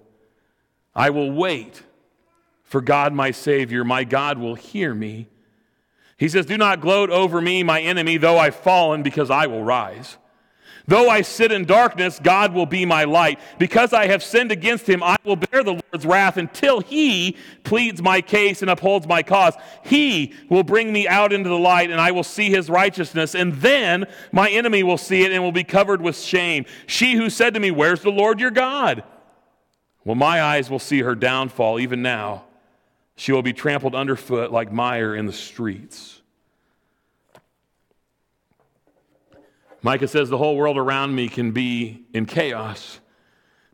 I 0.95 1.11
will 1.11 1.31
wait 1.31 1.83
for 2.63 2.81
God 2.81 3.13
my 3.13 3.31
Savior. 3.31 3.85
My 3.85 4.05
God 4.05 4.39
will 4.39 4.55
hear 4.55 4.95
me. 4.95 5.29
He 6.17 6.29
says, 6.29 6.47
Do 6.47 6.57
not 6.57 6.81
gloat 6.81 7.11
over 7.11 7.41
me, 7.41 7.63
my 7.63 7.81
enemy, 7.81 8.17
though 8.17 8.39
I've 8.39 8.57
fallen, 8.57 9.03
because 9.03 9.31
I 9.31 9.47
will 9.47 9.65
rise. 9.65 10.17
Though 10.93 11.09
I 11.09 11.23
sit 11.23 11.53
in 11.53 11.65
darkness, 11.65 12.21
God 12.23 12.53
will 12.53 12.67
be 12.67 12.85
my 12.85 13.05
light. 13.05 13.41
Because 13.59 13.95
I 13.95 14.09
have 14.09 14.23
sinned 14.23 14.53
against 14.53 14.87
him, 14.87 15.03
I 15.03 15.17
will 15.25 15.37
bear 15.37 15.65
the 15.65 15.81
Lord's 15.91 16.05
wrath 16.05 16.37
until 16.37 16.81
he 16.81 17.39
pleads 17.65 18.03
my 18.03 18.21
case 18.21 18.61
and 18.61 18.71
upholds 18.71 19.07
my 19.07 19.23
cause. 19.23 19.55
He 19.87 20.35
will 20.51 20.65
bring 20.65 20.93
me 20.93 21.09
out 21.09 21.33
into 21.33 21.49
the 21.49 21.57
light, 21.57 21.91
and 21.91 21.99
I 21.99 22.11
will 22.11 22.23
see 22.23 22.51
his 22.51 22.69
righteousness. 22.69 23.35
And 23.35 23.55
then 23.55 24.05
my 24.33 24.51
enemy 24.51 24.83
will 24.83 24.99
see 24.99 25.23
it 25.23 25.33
and 25.33 25.43
will 25.43 25.51
be 25.51 25.65
covered 25.65 26.03
with 26.03 26.19
shame. 26.19 26.67
She 26.87 27.15
who 27.15 27.31
said 27.31 27.55
to 27.55 27.61
me, 27.61 27.71
Where's 27.71 28.03
the 28.03 28.11
Lord 28.11 28.39
your 28.39 28.51
God? 28.51 29.03
Well, 30.05 30.17
my 30.17 30.43
eyes 30.43 30.69
will 30.69 30.79
see 30.79 31.01
her 31.01 31.15
downfall 31.15 31.81
even 31.81 32.03
now. 32.03 32.45
She 33.17 33.33
will 33.33 33.41
be 33.41 33.55
trampled 33.55 33.95
underfoot 33.95 34.53
like 34.53 34.71
mire 34.71 35.15
in 35.15 35.25
the 35.25 35.33
streets. 35.33 36.21
Micah 39.83 40.09
says, 40.09 40.31
The 40.31 40.39
whole 40.39 40.57
world 40.57 40.79
around 40.79 41.15
me 41.15 41.29
can 41.29 41.51
be 41.51 42.05
in 42.15 42.27
chaos. 42.27 43.01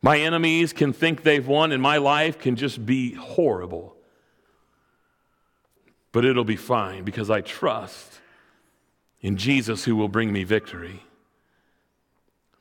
My 0.00 0.18
enemies 0.18 0.72
can 0.72 0.92
think 0.92 1.22
they've 1.22 1.46
won, 1.46 1.72
and 1.72 1.82
my 1.82 1.98
life 1.98 2.38
can 2.38 2.56
just 2.56 2.84
be 2.84 3.12
horrible. 3.14 3.96
But 6.12 6.24
it'll 6.24 6.44
be 6.44 6.56
fine 6.56 7.04
because 7.04 7.30
I 7.30 7.42
trust 7.42 8.20
in 9.20 9.36
Jesus 9.36 9.84
who 9.84 9.96
will 9.96 10.08
bring 10.08 10.32
me 10.32 10.44
victory. 10.44 11.02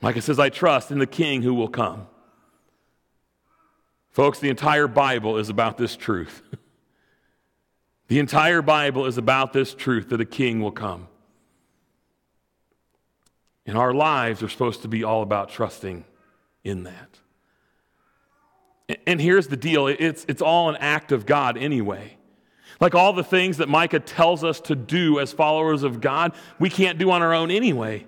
Micah 0.01 0.21
says, 0.21 0.39
I 0.39 0.49
trust 0.49 0.91
in 0.91 0.99
the 0.99 1.07
King 1.07 1.41
who 1.41 1.53
will 1.53 1.69
come. 1.69 2.07
Folks, 4.17 4.39
the 4.39 4.49
entire 4.49 4.87
Bible 4.87 5.37
is 5.37 5.47
about 5.47 5.77
this 5.77 5.95
truth. 5.95 6.41
the 8.07 8.17
entire 8.17 8.63
Bible 8.63 9.05
is 9.05 9.19
about 9.19 9.53
this 9.53 9.75
truth 9.75 10.09
that 10.09 10.19
a 10.19 10.25
king 10.25 10.59
will 10.59 10.71
come. 10.71 11.07
And 13.67 13.77
our 13.77 13.93
lives 13.93 14.41
are 14.41 14.49
supposed 14.49 14.81
to 14.83 14.87
be 14.87 15.03
all 15.03 15.21
about 15.21 15.49
trusting 15.49 16.05
in 16.63 16.83
that. 16.83 17.19
And 19.05 19.19
here's 19.19 19.47
the 19.47 19.57
deal 19.57 19.87
it's, 19.87 20.25
it's 20.29 20.41
all 20.41 20.69
an 20.69 20.77
act 20.77 21.11
of 21.11 21.25
God 21.25 21.57
anyway. 21.57 22.17
Like 22.79 22.95
all 22.95 23.11
the 23.11 23.23
things 23.23 23.57
that 23.57 23.67
Micah 23.67 23.99
tells 23.99 24.43
us 24.43 24.61
to 24.61 24.75
do 24.75 25.19
as 25.19 25.33
followers 25.33 25.83
of 25.83 25.99
God, 25.99 26.33
we 26.59 26.69
can't 26.69 26.97
do 26.97 27.11
on 27.11 27.21
our 27.21 27.33
own 27.33 27.51
anyway. 27.51 28.05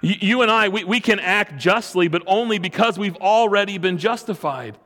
You 0.00 0.42
and 0.42 0.50
I, 0.50 0.68
we, 0.68 0.82
we 0.82 1.00
can 1.00 1.20
act 1.20 1.58
justly, 1.58 2.08
but 2.08 2.22
only 2.26 2.58
because 2.58 2.98
we've 2.98 3.16
already 3.16 3.78
been 3.78 3.98
justified 3.98 4.76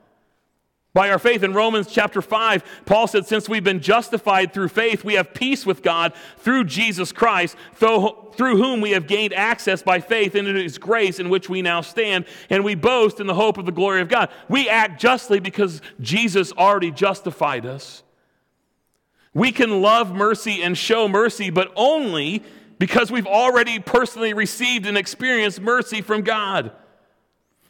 by 0.97 1.11
our 1.11 1.19
faith. 1.19 1.43
In 1.43 1.53
Romans 1.53 1.89
chapter 1.89 2.23
5, 2.23 2.65
Paul 2.87 3.07
said, 3.07 3.27
Since 3.27 3.51
we've 3.51 3.63
been 3.63 3.81
justified 3.81 4.55
through 4.55 4.69
faith, 4.69 5.05
we 5.05 5.13
have 5.13 5.35
peace 5.35 5.67
with 5.67 5.83
God 5.83 6.15
through 6.39 6.65
Jesus 6.65 7.13
Christ, 7.13 7.55
through 7.75 8.57
whom 8.57 8.81
we 8.81 8.93
have 8.93 9.07
gained 9.07 9.35
access 9.35 9.83
by 9.83 10.01
faith 10.01 10.35
into 10.35 10.55
his 10.55 10.79
grace 10.79 11.21
in 11.21 11.29
which 11.29 11.51
we 11.51 11.61
now 11.61 11.83
stand, 11.83 12.25
and 12.49 12.65
we 12.65 12.75
boast 12.75 13.21
in 13.21 13.27
the 13.27 13.35
hope 13.35 13.59
of 13.59 13.67
the 13.67 13.73
glory 13.73 14.01
of 14.01 14.09
God. 14.09 14.31
We 14.49 14.71
act 14.71 14.99
justly 14.99 15.39
because 15.39 15.83
Jesus 16.01 16.51
already 16.53 16.91
justified 16.91 17.67
us. 17.67 18.03
We 19.35 19.53
can 19.53 19.83
love 19.83 20.15
mercy 20.15 20.63
and 20.63 20.79
show 20.79 21.09
mercy, 21.09 21.51
but 21.51 21.73
only 21.77 22.43
because 22.79 23.13
we've 23.13 23.27
already 23.27 23.81
personally 23.81 24.33
received 24.33 24.87
and 24.87 24.97
experienced 24.97 25.61
mercy 25.61 26.01
from 26.01 26.23
God. 26.23 26.73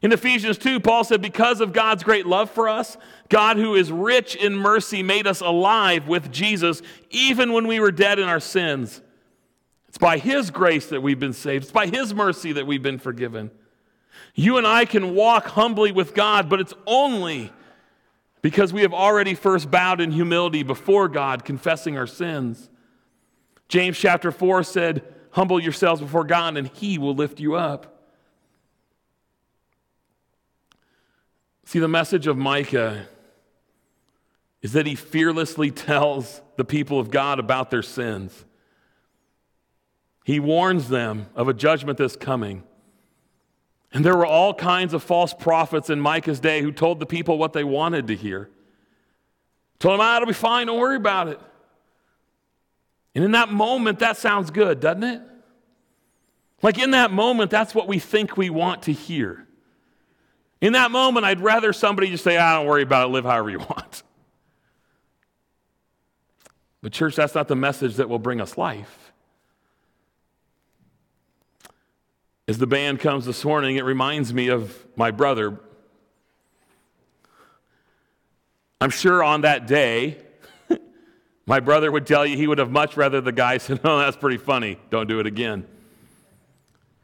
In 0.06 0.12
Ephesians 0.12 0.56
2, 0.58 0.78
Paul 0.78 1.02
said, 1.02 1.20
Because 1.20 1.60
of 1.60 1.72
God's 1.72 2.04
great 2.04 2.26
love 2.26 2.48
for 2.48 2.68
us, 2.68 2.96
God, 3.28 3.56
who 3.56 3.74
is 3.74 3.90
rich 3.90 4.36
in 4.36 4.54
mercy, 4.54 5.02
made 5.02 5.26
us 5.26 5.40
alive 5.40 6.06
with 6.06 6.30
Jesus 6.30 6.80
even 7.10 7.52
when 7.52 7.66
we 7.66 7.80
were 7.80 7.90
dead 7.90 8.20
in 8.20 8.28
our 8.28 8.38
sins. 8.38 9.02
It's 9.88 9.98
by 9.98 10.18
His 10.18 10.52
grace 10.52 10.86
that 10.90 11.02
we've 11.02 11.18
been 11.18 11.32
saved, 11.32 11.64
it's 11.64 11.72
by 11.72 11.88
His 11.88 12.14
mercy 12.14 12.52
that 12.52 12.68
we've 12.68 12.84
been 12.84 13.00
forgiven. 13.00 13.50
You 14.36 14.58
and 14.58 14.64
I 14.64 14.84
can 14.84 15.12
walk 15.12 15.46
humbly 15.46 15.90
with 15.90 16.14
God, 16.14 16.48
but 16.48 16.60
it's 16.60 16.74
only 16.86 17.50
because 18.42 18.72
we 18.72 18.82
have 18.82 18.94
already 18.94 19.34
first 19.34 19.72
bowed 19.72 20.00
in 20.00 20.12
humility 20.12 20.62
before 20.62 21.08
God, 21.08 21.44
confessing 21.44 21.98
our 21.98 22.06
sins. 22.06 22.70
James 23.66 23.98
chapter 23.98 24.30
4 24.30 24.62
said, 24.62 25.02
Humble 25.32 25.58
yourselves 25.58 26.00
before 26.00 26.22
God, 26.22 26.56
and 26.56 26.68
He 26.68 26.96
will 26.96 27.16
lift 27.16 27.40
you 27.40 27.56
up. 27.56 27.95
See, 31.66 31.80
the 31.80 31.88
message 31.88 32.28
of 32.28 32.38
Micah 32.38 33.06
is 34.62 34.72
that 34.74 34.86
he 34.86 34.94
fearlessly 34.94 35.72
tells 35.72 36.40
the 36.56 36.64
people 36.64 37.00
of 37.00 37.10
God 37.10 37.40
about 37.40 37.72
their 37.72 37.82
sins. 37.82 38.44
He 40.24 40.38
warns 40.38 40.88
them 40.88 41.26
of 41.34 41.48
a 41.48 41.52
judgment 41.52 41.98
that's 41.98 42.14
coming. 42.14 42.62
And 43.92 44.04
there 44.04 44.16
were 44.16 44.26
all 44.26 44.54
kinds 44.54 44.94
of 44.94 45.02
false 45.02 45.34
prophets 45.34 45.90
in 45.90 46.00
Micah's 46.00 46.38
day 46.38 46.62
who 46.62 46.70
told 46.70 47.00
the 47.00 47.06
people 47.06 47.36
what 47.36 47.52
they 47.52 47.64
wanted 47.64 48.06
to 48.06 48.14
hear. 48.14 48.48
Told 49.80 49.94
them, 49.94 50.06
ah, 50.06 50.16
it'll 50.16 50.26
be 50.26 50.34
fine, 50.34 50.68
don't 50.68 50.78
worry 50.78 50.96
about 50.96 51.26
it. 51.26 51.40
And 53.16 53.24
in 53.24 53.32
that 53.32 53.50
moment, 53.50 53.98
that 53.98 54.16
sounds 54.16 54.52
good, 54.52 54.78
doesn't 54.78 55.02
it? 55.02 55.20
Like 56.62 56.78
in 56.78 56.92
that 56.92 57.10
moment, 57.10 57.50
that's 57.50 57.74
what 57.74 57.88
we 57.88 57.98
think 57.98 58.36
we 58.36 58.50
want 58.50 58.82
to 58.82 58.92
hear. 58.92 59.45
In 60.60 60.72
that 60.72 60.90
moment, 60.90 61.26
I'd 61.26 61.40
rather 61.40 61.72
somebody 61.72 62.10
just 62.10 62.24
say, 62.24 62.36
I 62.36 62.52
ah, 62.52 62.58
don't 62.58 62.66
worry 62.66 62.82
about 62.82 63.08
it, 63.08 63.12
live 63.12 63.24
however 63.24 63.50
you 63.50 63.58
want. 63.70 64.02
But, 66.82 66.92
church, 66.92 67.16
that's 67.16 67.34
not 67.34 67.48
the 67.48 67.56
message 67.56 67.96
that 67.96 68.08
will 68.08 68.18
bring 68.18 68.40
us 68.40 68.56
life. 68.56 69.12
As 72.48 72.58
the 72.58 72.66
band 72.66 73.00
comes 73.00 73.26
this 73.26 73.44
morning, 73.44 73.76
it 73.76 73.84
reminds 73.84 74.32
me 74.32 74.48
of 74.48 74.86
my 74.94 75.10
brother. 75.10 75.58
I'm 78.80 78.90
sure 78.90 79.24
on 79.24 79.40
that 79.40 79.66
day, 79.66 80.18
my 81.46 81.58
brother 81.58 81.90
would 81.90 82.06
tell 82.06 82.24
you 82.24 82.36
he 82.36 82.46
would 82.46 82.58
have 82.58 82.70
much 82.70 82.96
rather 82.96 83.20
the 83.20 83.32
guy 83.32 83.58
said, 83.58 83.80
Oh, 83.82 83.98
that's 83.98 84.16
pretty 84.16 84.36
funny. 84.36 84.78
Don't 84.90 85.08
do 85.08 85.18
it 85.18 85.26
again. 85.26 85.66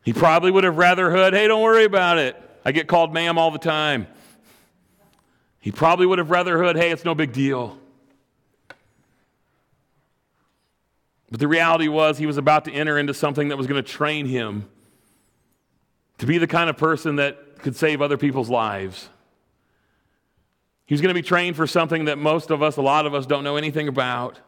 He 0.04 0.12
probably 0.12 0.52
would 0.52 0.64
have 0.64 0.76
rather 0.76 1.10
heard, 1.10 1.34
Hey, 1.34 1.48
don't 1.48 1.62
worry 1.62 1.84
about 1.84 2.18
it. 2.18 2.40
I 2.64 2.72
get 2.72 2.87
called 2.87 3.12
ma'am 3.12 3.38
all 3.38 3.51
the 3.51 3.59
time. 3.59 4.07
He 5.61 5.70
probably 5.70 6.07
would 6.07 6.18
have 6.18 6.31
rather 6.31 6.59
heard, 6.59 6.77
hey, 6.77 6.90
it's 6.90 7.05
no 7.05 7.14
big 7.14 7.33
deal. 7.33 7.79
But 11.31 11.40
the 11.40 11.48
reality 11.48 11.88
was, 11.88 12.18
he 12.18 12.27
was 12.27 12.37
about 12.37 12.66
to 12.66 12.72
enter 12.72 12.98
into 12.98 13.14
something 13.14 13.48
that 13.48 13.57
was 13.57 13.66
going 13.66 13.83
to 13.83 13.88
train 13.88 14.27
him 14.27 14.68
to 16.18 16.27
be 16.27 16.38
the 16.38 16.46
kind 16.46 16.68
of 16.68 16.77
person 16.77 17.16
that 17.16 17.59
could 17.61 17.75
save 17.75 18.03
other 18.03 18.18
people's 18.18 18.51
lives. 18.51 19.09
He 20.85 20.94
was 20.94 21.01
going 21.01 21.14
to 21.14 21.14
be 21.14 21.27
trained 21.27 21.57
for 21.57 21.66
something 21.66 22.05
that 22.05 22.18
most 22.18 22.51
of 22.51 22.62
us, 22.62 22.77
a 22.77 22.83
lot 22.83 23.07
of 23.07 23.14
us, 23.14 23.25
don't 23.25 23.44
know 23.44 23.57
anything 23.57 23.88
about. 23.88 24.38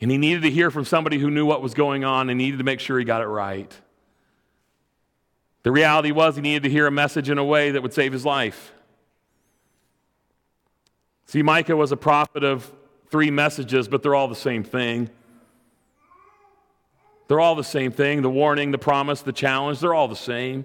And 0.00 0.10
he 0.10 0.18
needed 0.18 0.42
to 0.42 0.50
hear 0.50 0.70
from 0.70 0.84
somebody 0.84 1.18
who 1.18 1.30
knew 1.30 1.46
what 1.46 1.62
was 1.62 1.72
going 1.72 2.04
on 2.04 2.28
and 2.28 2.36
needed 2.36 2.58
to 2.58 2.64
make 2.64 2.80
sure 2.80 2.98
he 2.98 3.04
got 3.04 3.22
it 3.22 3.26
right. 3.26 3.74
The 5.66 5.72
reality 5.72 6.12
was 6.12 6.36
he 6.36 6.42
needed 6.42 6.62
to 6.62 6.70
hear 6.70 6.86
a 6.86 6.92
message 6.92 7.28
in 7.28 7.38
a 7.38 7.44
way 7.44 7.72
that 7.72 7.82
would 7.82 7.92
save 7.92 8.12
his 8.12 8.24
life. 8.24 8.72
See, 11.24 11.42
Micah 11.42 11.74
was 11.74 11.90
a 11.90 11.96
prophet 11.96 12.44
of 12.44 12.72
three 13.10 13.32
messages, 13.32 13.88
but 13.88 14.00
they're 14.00 14.14
all 14.14 14.28
the 14.28 14.36
same 14.36 14.62
thing. 14.62 15.10
They're 17.26 17.40
all 17.40 17.56
the 17.56 17.64
same 17.64 17.90
thing 17.90 18.22
the 18.22 18.30
warning, 18.30 18.70
the 18.70 18.78
promise, 18.78 19.22
the 19.22 19.32
challenge, 19.32 19.80
they're 19.80 19.92
all 19.92 20.06
the 20.06 20.14
same. 20.14 20.64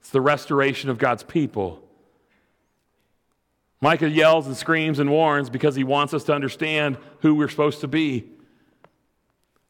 It's 0.00 0.10
the 0.10 0.20
restoration 0.20 0.90
of 0.90 0.98
God's 0.98 1.22
people. 1.22 1.84
Micah 3.80 4.10
yells 4.10 4.48
and 4.48 4.56
screams 4.56 4.98
and 4.98 5.08
warns 5.08 5.50
because 5.50 5.76
he 5.76 5.84
wants 5.84 6.14
us 6.14 6.24
to 6.24 6.34
understand 6.34 6.98
who 7.20 7.36
we're 7.36 7.48
supposed 7.48 7.80
to 7.82 7.86
be. 7.86 8.24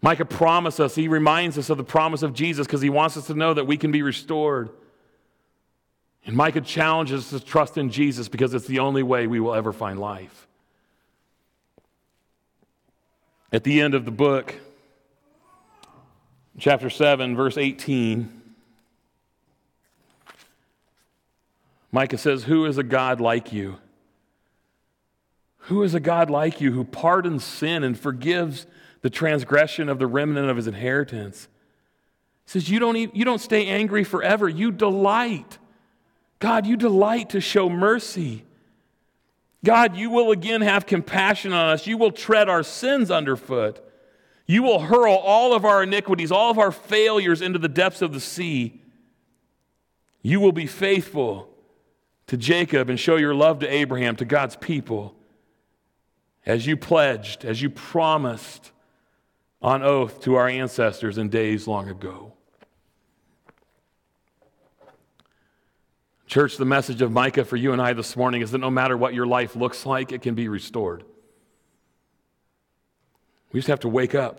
Micah 0.05 0.27
promises 0.27 0.81
us, 0.81 0.95
he 0.95 1.09
reminds 1.09 1.57
us 1.57 1.71
of 1.71 1.79
the 1.79 1.83
promise 1.83 2.23
of 2.23 2.35
Jesus 2.35 2.67
because 2.67 2.83
he 2.83 2.90
wants 2.90 3.17
us 3.17 3.29
to 3.29 3.35
know 3.35 3.55
that 3.55 3.64
we 3.64 3.79
can 3.79 3.90
be 3.90 4.03
restored. 4.03 4.69
And 6.27 6.37
Micah 6.37 6.61
challenges 6.61 7.33
us 7.33 7.40
to 7.40 7.47
trust 7.47 7.79
in 7.79 7.88
Jesus 7.88 8.29
because 8.29 8.53
it's 8.53 8.67
the 8.67 8.81
only 8.81 9.03
way 9.03 9.27
we 9.27 9.40
will 9.40 9.55
ever 9.55 9.73
find 9.73 9.99
life. 9.99 10.47
At 13.51 13.64
the 13.64 13.81
end 13.81 13.95
of 13.95 14.05
the 14.05 14.11
book, 14.11 14.55
chapter 16.59 16.90
7, 16.90 17.35
verse 17.35 17.57
18, 17.57 18.43
Micah 21.93 22.19
says, 22.19 22.45
Who 22.45 22.67
is 22.67 22.77
a 22.77 22.83
God 22.83 23.23
like 23.23 23.55
you? 23.55 23.79
Who 25.61 25.83
is 25.83 25.95
a 25.95 26.01
God 26.01 26.29
like 26.29 26.61
you 26.61 26.73
who 26.73 26.85
pardons 26.85 27.43
sin 27.43 27.83
and 27.83 27.99
forgives 27.99 28.67
the 29.05 29.11
transgression 29.11 29.90
of 29.90 29.99
the 29.99 30.07
remnant 30.07 30.49
of 30.49 30.57
his 30.57 30.67
inheritance? 30.67 31.47
He 32.47 32.53
says, 32.53 32.71
You 32.71 32.79
don't, 32.79 32.97
you 32.97 33.23
don't 33.23 33.38
stay 33.38 33.67
angry 33.67 34.03
forever. 34.03 34.49
You 34.49 34.73
delight. 34.73 35.59
God, 36.38 36.64
you 36.64 36.79
delight 36.79 37.31
to 37.31 37.40
show 37.43 37.69
mercy. 37.69 38.47
God, 39.62 39.95
you 39.95 40.09
will 40.09 40.31
again 40.31 40.62
have 40.62 40.87
compassion 40.87 41.53
on 41.53 41.69
us. 41.69 41.87
You 41.87 41.99
will 41.99 42.12
tread 42.12 42.49
our 42.49 42.62
sins 42.62 43.11
underfoot. 43.11 43.79
You 44.47 44.62
will 44.62 44.81
hurl 44.81 45.12
all 45.12 45.55
of 45.55 45.67
our 45.67 45.83
iniquities, 45.83 46.33
all 46.33 46.51
of 46.51 46.59
our 46.59 46.73
failures 46.73 47.43
into 47.43 47.59
the 47.59 47.69
depths 47.69 48.01
of 48.01 48.14
the 48.14 48.21
sea. 48.21 48.81
You 50.23 50.40
will 50.40 50.53
be 50.53 50.67
faithful 50.67 51.51
to 52.29 52.38
Jacob 52.38 52.88
and 52.88 52.99
show 52.99 53.17
your 53.17 53.35
love 53.35 53.59
to 53.59 53.69
Abraham, 53.69 54.17
to 54.17 54.25
God's 54.25 54.57
people 54.57 55.14
as 56.47 56.67
you 56.67 56.79
pledged, 56.79 57.45
as 57.45 57.61
you 57.61 57.69
promised 57.69 58.71
on 59.64 59.83
oath 59.83 60.20
to 60.20 60.35
our 60.35 60.46
ancestors 60.46 61.16
in 61.16 61.31
days 61.31 61.66
long 61.66 61.88
ago. 61.88 62.35
Church, 66.27 66.59
the 66.59 66.66
message 66.66 67.00
of 67.00 67.11
Micah 67.11 67.46
for 67.46 67.57
you 67.57 67.72
and 67.72 67.81
I 67.81 67.94
this 67.94 68.14
morning 68.14 68.42
is 68.42 68.50
that 68.50 68.59
no 68.59 68.70
matter 68.70 68.94
what 68.94 69.14
your 69.14 69.27
life 69.27 69.57
looks 69.57 69.87
like, 69.87 70.12
it 70.12 70.20
can 70.20 70.35
be 70.35 70.48
restored. 70.48 71.03
We 73.53 73.59
just 73.61 73.68
have 73.68 73.81
to 73.81 73.88
wake 73.88 74.14
up. 74.14 74.38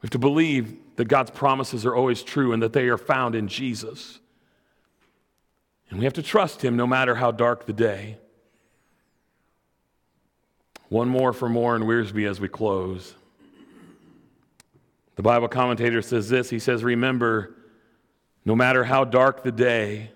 We 0.00 0.06
have 0.06 0.10
to 0.12 0.18
believe 0.18 0.74
that 0.96 1.04
God's 1.04 1.30
promises 1.30 1.84
are 1.84 1.94
always 1.94 2.22
true 2.22 2.54
and 2.54 2.62
that 2.62 2.72
they 2.72 2.88
are 2.88 2.96
found 2.96 3.34
in 3.34 3.48
Jesus. 3.48 4.18
And 5.90 5.98
we 5.98 6.06
have 6.06 6.14
to 6.14 6.22
trust 6.22 6.64
Him 6.64 6.74
no 6.74 6.86
matter 6.86 7.16
how 7.16 7.32
dark 7.32 7.66
the 7.66 7.74
day. 7.74 8.16
One 10.94 11.08
more 11.08 11.32
for 11.32 11.40
from 11.40 11.54
Warren 11.54 11.82
Wiersbe 11.82 12.24
as 12.30 12.38
we 12.38 12.46
close. 12.46 13.16
The 15.16 15.22
Bible 15.22 15.48
commentator 15.48 16.00
says 16.00 16.28
this 16.28 16.50
He 16.50 16.60
says, 16.60 16.84
Remember, 16.84 17.52
no 18.44 18.54
matter 18.54 18.84
how 18.84 19.02
dark 19.02 19.42
the 19.42 19.50
day, 19.50 20.12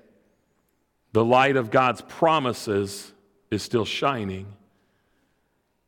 the 1.12 1.24
light 1.24 1.56
of 1.56 1.72
God's 1.72 2.00
promises 2.02 3.12
is 3.50 3.60
still 3.60 3.84
shining. 3.84 4.46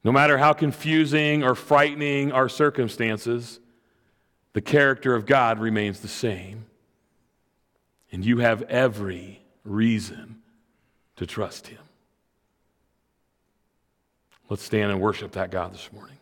No 0.03 0.11
matter 0.11 0.38
how 0.38 0.55
confusing 0.55 1.44
or 1.44 1.55
frightening 1.55 2.33
our 2.33 2.48
circumstances, 2.48 3.61
the 4.55 4.61
character 4.61 5.14
of 5.14 5.24
God 5.24 5.61
remains 5.61 6.00
the 6.00 6.09
same. 6.09 6.66
And 8.11 8.24
you 8.24 8.38
have 8.38 8.62
every 8.62 9.40
reason 9.62 10.42
to 11.14 11.26
trust 11.26 11.68
Him. 11.68 11.79
Let's 14.50 14.64
stand 14.64 14.90
and 14.90 15.00
worship 15.00 15.30
that 15.32 15.52
God 15.52 15.72
this 15.72 15.90
morning. 15.92 16.19